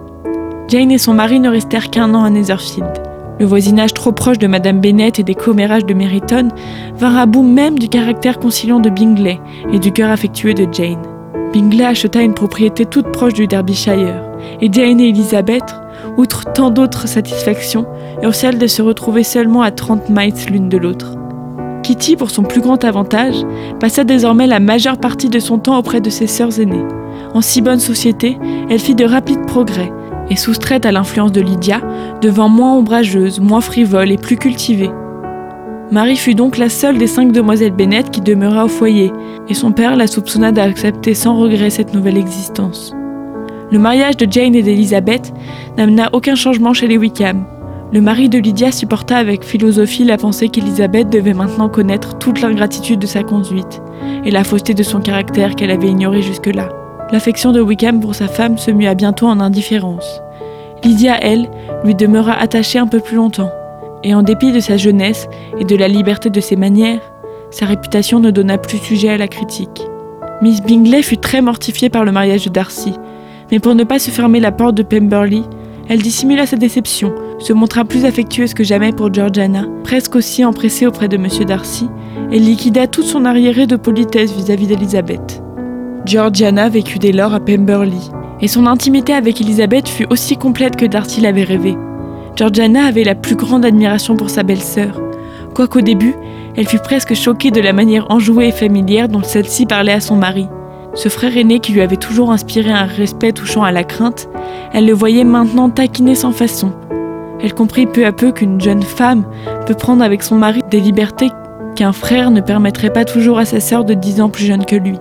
Jane 0.69 0.91
et 0.91 0.97
son 0.97 1.13
mari 1.13 1.41
ne 1.41 1.49
restèrent 1.49 1.89
qu'un 1.89 2.13
an 2.13 2.23
à 2.23 2.29
Netherfield. 2.29 3.03
Le 3.39 3.45
voisinage 3.45 3.93
trop 3.93 4.13
proche 4.13 4.37
de 4.37 4.47
Madame 4.47 4.79
Bennet 4.79 5.11
et 5.17 5.23
des 5.23 5.35
commérages 5.35 5.85
de 5.85 5.93
Meryton 5.93 6.49
vint 6.95 7.15
à 7.15 7.25
bout 7.25 7.43
même 7.43 7.77
du 7.77 7.89
caractère 7.89 8.39
conciliant 8.39 8.79
de 8.79 8.89
Bingley 8.89 9.41
et 9.73 9.79
du 9.79 9.91
cœur 9.91 10.11
affectueux 10.11 10.53
de 10.53 10.67
Jane. 10.71 11.01
Bingley 11.51 11.83
acheta 11.83 12.21
une 12.21 12.35
propriété 12.35 12.85
toute 12.85 13.11
proche 13.11 13.33
du 13.33 13.47
Derbyshire, 13.47 14.23
et 14.61 14.71
Jane 14.71 15.01
et 15.01 15.09
Elizabeth, 15.09 15.75
outre 16.15 16.45
tant 16.53 16.69
d'autres 16.69 17.07
satisfactions, 17.07 17.85
eurent 18.23 18.35
celle 18.35 18.57
de 18.57 18.67
se 18.67 18.81
retrouver 18.81 19.23
seulement 19.23 19.61
à 19.61 19.71
30 19.71 20.09
miles 20.09 20.33
l'une 20.49 20.69
de 20.69 20.77
l'autre. 20.77 21.17
Kitty, 21.81 22.15
pour 22.15 22.29
son 22.29 22.43
plus 22.43 22.61
grand 22.61 22.83
avantage, 22.83 23.35
passa 23.79 24.03
désormais 24.03 24.47
la 24.47 24.59
majeure 24.59 24.97
partie 24.97 25.29
de 25.29 25.39
son 25.39 25.57
temps 25.57 25.77
auprès 25.77 26.01
de 26.01 26.09
ses 26.09 26.27
sœurs 26.27 26.59
aînées. 26.59 26.85
En 27.33 27.41
si 27.41 27.61
bonne 27.61 27.79
société, 27.79 28.37
elle 28.69 28.79
fit 28.79 28.95
de 28.95 29.05
rapides 29.05 29.45
progrès, 29.45 29.91
et 30.29 30.35
soustraite 30.35 30.85
à 30.85 30.91
l'influence 30.91 31.31
de 31.31 31.41
Lydia, 31.41 31.81
devint 32.21 32.47
moins 32.47 32.75
ombrageuse, 32.75 33.39
moins 33.39 33.61
frivole 33.61 34.11
et 34.11 34.17
plus 34.17 34.37
cultivée. 34.37 34.91
Marie 35.91 36.15
fut 36.15 36.35
donc 36.35 36.57
la 36.57 36.69
seule 36.69 36.97
des 36.97 37.07
cinq 37.07 37.33
demoiselles 37.33 37.73
Bennet 37.73 38.03
qui 38.03 38.21
demeura 38.21 38.65
au 38.65 38.69
foyer, 38.69 39.11
et 39.49 39.53
son 39.53 39.71
père 39.71 39.97
la 39.97 40.07
soupçonna 40.07 40.51
d'accepter 40.51 41.13
sans 41.13 41.37
regret 41.37 41.69
cette 41.69 41.93
nouvelle 41.93 42.17
existence. 42.17 42.95
Le 43.71 43.79
mariage 43.79 44.17
de 44.17 44.29
Jane 44.29 44.55
et 44.55 44.63
d'Elizabeth 44.63 45.33
n'amena 45.77 46.09
aucun 46.13 46.35
changement 46.35 46.73
chez 46.73 46.87
les 46.87 46.97
Wickham. 46.97 47.45
Le 47.93 47.99
mari 47.99 48.29
de 48.29 48.39
Lydia 48.39 48.71
supporta 48.71 49.17
avec 49.17 49.43
philosophie 49.43 50.05
la 50.05 50.15
pensée 50.15 50.47
qu'Elizabeth 50.47 51.09
devait 51.09 51.33
maintenant 51.33 51.67
connaître 51.67 52.17
toute 52.19 52.39
l'ingratitude 52.39 52.99
de 52.99 53.05
sa 53.05 53.21
conduite 53.21 53.81
et 54.23 54.31
la 54.31 54.45
fausseté 54.45 54.73
de 54.73 54.81
son 54.81 55.01
caractère 55.01 55.55
qu'elle 55.55 55.71
avait 55.71 55.89
ignoré 55.89 56.21
jusque-là. 56.21 56.69
L'affection 57.11 57.51
de 57.51 57.59
Wickham 57.59 57.99
pour 57.99 58.15
sa 58.15 58.29
femme 58.29 58.57
se 58.57 58.71
mua 58.71 58.93
bientôt 58.93 59.27
en 59.27 59.41
indifférence. 59.41 60.21
Lydia, 60.85 61.17
elle, 61.21 61.49
lui 61.83 61.93
demeura 61.93 62.31
attachée 62.31 62.79
un 62.79 62.87
peu 62.87 63.01
plus 63.01 63.17
longtemps, 63.17 63.51
et 64.03 64.15
en 64.15 64.23
dépit 64.23 64.53
de 64.53 64.61
sa 64.61 64.77
jeunesse 64.77 65.27
et 65.59 65.65
de 65.65 65.75
la 65.75 65.89
liberté 65.89 66.29
de 66.29 66.39
ses 66.39 66.55
manières, 66.55 67.01
sa 67.49 67.65
réputation 67.65 68.21
ne 68.21 68.31
donna 68.31 68.57
plus 68.57 68.77
sujet 68.77 69.09
à 69.09 69.17
la 69.17 69.27
critique. 69.27 69.85
Miss 70.41 70.63
Bingley 70.63 71.01
fut 71.01 71.17
très 71.17 71.41
mortifiée 71.41 71.89
par 71.89 72.05
le 72.05 72.13
mariage 72.13 72.45
de 72.45 72.51
Darcy, 72.51 72.93
mais 73.51 73.59
pour 73.59 73.75
ne 73.75 73.83
pas 73.83 73.99
se 73.99 74.11
fermer 74.11 74.39
la 74.39 74.53
porte 74.53 74.75
de 74.75 74.83
Pemberley, 74.83 75.41
elle 75.89 76.01
dissimula 76.01 76.45
sa 76.45 76.55
déception, 76.55 77.13
se 77.41 77.53
montra 77.53 77.83
plus 77.83 78.05
affectueuse 78.05 78.53
que 78.53 78.63
jamais 78.63 78.91
pour 78.91 79.13
Georgiana, 79.13 79.65
presque 79.83 80.15
aussi 80.15 80.45
empressée 80.45 80.85
auprès 80.85 81.07
de 81.07 81.17
M. 81.17 81.27
Darcy, 81.45 81.89
et 82.31 82.39
liquida 82.39 82.87
toute 82.87 83.05
son 83.05 83.25
arriéré 83.25 83.67
de 83.67 83.75
politesse 83.75 84.31
vis-à-vis 84.33 84.67
d'Elizabeth. 84.67 85.41
Georgiana 86.05 86.69
vécut 86.69 86.99
dès 86.99 87.11
lors 87.11 87.33
à 87.33 87.39
Pemberley, 87.39 87.97
et 88.41 88.47
son 88.47 88.65
intimité 88.65 89.13
avec 89.13 89.41
Elizabeth 89.41 89.87
fut 89.87 90.07
aussi 90.09 90.37
complète 90.37 90.75
que 90.75 90.85
Darcy 90.85 91.21
l'avait 91.21 91.43
rêvé. 91.43 91.77
Georgiana 92.35 92.85
avait 92.85 93.03
la 93.03 93.15
plus 93.15 93.35
grande 93.35 93.65
admiration 93.65 94.15
pour 94.15 94.29
sa 94.29 94.43
belle-sœur, 94.43 94.99
quoiqu'au 95.53 95.81
début, 95.81 96.15
elle 96.55 96.67
fut 96.67 96.79
presque 96.79 97.13
choquée 97.13 97.51
de 97.51 97.61
la 97.61 97.73
manière 97.73 98.09
enjouée 98.09 98.47
et 98.47 98.51
familière 98.51 99.09
dont 99.09 99.23
celle-ci 99.23 99.65
parlait 99.65 99.93
à 99.93 100.01
son 100.01 100.15
mari. 100.15 100.47
Ce 100.93 101.07
frère 101.07 101.37
aîné 101.37 101.59
qui 101.59 101.71
lui 101.71 101.81
avait 101.81 101.95
toujours 101.95 102.31
inspiré 102.31 102.69
un 102.69 102.85
respect 102.85 103.31
touchant 103.31 103.63
à 103.63 103.71
la 103.71 103.85
crainte, 103.85 104.27
elle 104.73 104.85
le 104.85 104.93
voyait 104.93 105.23
maintenant 105.23 105.69
taquiner 105.69 106.15
sans 106.15 106.33
façon. 106.33 106.73
Elle 107.43 107.53
comprit 107.53 107.85
peu 107.85 108.05
à 108.05 108.11
peu 108.11 108.31
qu'une 108.31 108.61
jeune 108.61 108.83
femme 108.83 109.25
peut 109.65 109.73
prendre 109.73 110.03
avec 110.03 110.23
son 110.23 110.35
mari 110.35 110.61
des 110.69 110.79
libertés 110.79 111.31
qu'un 111.75 111.93
frère 111.93 112.31
ne 112.31 112.41
permettrait 112.41 112.93
pas 112.93 113.05
toujours 113.05 113.37
à 113.39 113.45
sa 113.45 113.59
sœur 113.59 113.83
de 113.85 113.93
dix 113.93 114.21
ans 114.21 114.29
plus 114.29 114.45
jeune 114.45 114.65
que 114.65 114.75
lui. 114.75 114.97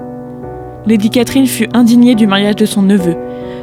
Lady 0.87 1.11
Catherine 1.11 1.47
fut 1.47 1.69
indignée 1.75 2.15
du 2.15 2.27
mariage 2.27 2.57
de 2.57 2.65
son 2.65 2.83
neveu. 2.83 3.17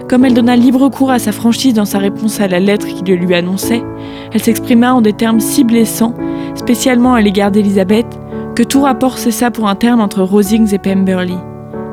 Comme 0.08 0.24
elle 0.24 0.34
donna 0.34 0.56
libre 0.56 0.90
cours 0.90 1.12
à 1.12 1.20
sa 1.20 1.32
franchise 1.32 1.74
dans 1.74 1.86
sa 1.86 1.98
réponse 1.98 2.40
à 2.40 2.48
la 2.48 2.60
lettre 2.60 2.88
qui 2.88 3.04
le 3.04 3.16
lui 3.16 3.34
annonçait, 3.34 3.84
elle 4.32 4.42
s'exprima 4.42 4.94
en 4.94 5.02
des 5.02 5.13
termes 5.13 5.40
si 5.40 5.63
blessants, 5.63 6.13
spécialement 6.56 7.13
à 7.13 7.22
l'égard 7.22 7.52
d'Elisabeth, 7.52 8.06
que 8.56 8.63
tout 8.63 8.82
rapport 8.82 9.18
cessa 9.18 9.52
pour 9.52 9.68
un 9.68 9.76
terme 9.76 10.00
entre 10.00 10.22
Rosings 10.22 10.74
et 10.74 10.80
Pemberley. 10.80 11.38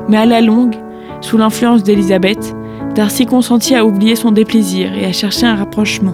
Mais 0.07 0.17
à 0.17 0.25
la 0.25 0.41
longue, 0.41 0.75
sous 1.21 1.37
l'influence 1.37 1.83
d'Elisabeth, 1.83 2.55
Darcy 2.93 3.25
consentit 3.25 3.75
à 3.75 3.85
oublier 3.85 4.15
son 4.15 4.31
déplaisir 4.31 4.93
et 4.93 5.05
à 5.05 5.11
chercher 5.11 5.47
un 5.47 5.55
rapprochement. 5.55 6.13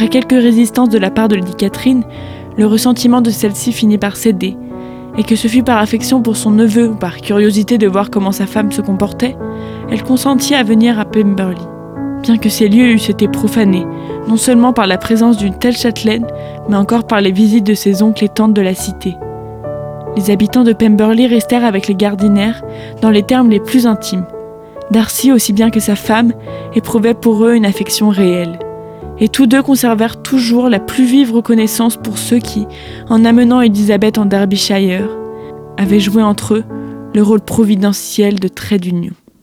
Après 0.00 0.08
quelques 0.08 0.42
résistances 0.42 0.88
de 0.88 0.96
la 0.96 1.10
part 1.10 1.28
de 1.28 1.36
Lady 1.36 1.54
Catherine, 1.54 2.04
le 2.56 2.66
ressentiment 2.66 3.20
de 3.20 3.28
celle-ci 3.28 3.70
finit 3.70 3.98
par 3.98 4.16
céder, 4.16 4.56
et 5.18 5.24
que 5.24 5.36
ce 5.36 5.46
fut 5.46 5.62
par 5.62 5.76
affection 5.76 6.22
pour 6.22 6.38
son 6.38 6.52
neveu 6.52 6.88
ou 6.88 6.94
par 6.94 7.18
curiosité 7.18 7.76
de 7.76 7.86
voir 7.86 8.08
comment 8.08 8.32
sa 8.32 8.46
femme 8.46 8.72
se 8.72 8.80
comportait, 8.80 9.36
elle 9.90 10.02
consentit 10.02 10.54
à 10.54 10.62
venir 10.62 10.98
à 10.98 11.04
Pemberley. 11.04 11.60
Bien 12.22 12.38
que 12.38 12.48
ces 12.48 12.70
lieux 12.70 12.92
eussent 12.92 13.10
été 13.10 13.28
profanés, 13.28 13.84
non 14.26 14.38
seulement 14.38 14.72
par 14.72 14.86
la 14.86 14.96
présence 14.96 15.36
d'une 15.36 15.58
telle 15.58 15.76
châtelaine, 15.76 16.26
mais 16.70 16.76
encore 16.76 17.06
par 17.06 17.20
les 17.20 17.30
visites 17.30 17.66
de 17.66 17.74
ses 17.74 18.02
oncles 18.02 18.24
et 18.24 18.30
tantes 18.30 18.54
de 18.54 18.62
la 18.62 18.74
cité. 18.74 19.18
Les 20.16 20.30
habitants 20.30 20.64
de 20.64 20.72
Pemberley 20.72 21.26
restèrent 21.26 21.66
avec 21.66 21.88
les 21.88 21.94
gardinaires 21.94 22.62
dans 23.02 23.10
les 23.10 23.22
termes 23.22 23.50
les 23.50 23.60
plus 23.60 23.86
intimes. 23.86 24.24
Darcy, 24.92 25.30
aussi 25.30 25.52
bien 25.52 25.68
que 25.68 25.78
sa 25.78 25.94
femme, 25.94 26.32
éprouvait 26.74 27.12
pour 27.12 27.44
eux 27.44 27.54
une 27.54 27.66
affection 27.66 28.08
réelle 28.08 28.58
et 29.20 29.28
tous 29.28 29.46
deux 29.46 29.62
conservèrent 29.62 30.22
toujours 30.22 30.68
la 30.68 30.80
plus 30.80 31.04
vive 31.04 31.32
reconnaissance 31.32 31.96
pour 31.96 32.18
ceux 32.18 32.38
qui, 32.38 32.66
en 33.08 33.24
amenant 33.24 33.60
Elisabeth 33.60 34.18
en 34.18 34.24
Derbyshire, 34.24 35.08
avaient 35.76 36.00
joué 36.00 36.22
entre 36.22 36.54
eux 36.54 36.64
le 37.14 37.22
rôle 37.22 37.40
providentiel 37.40 38.40
de 38.40 38.48
trait 38.48 38.78
d'union. 38.78 39.12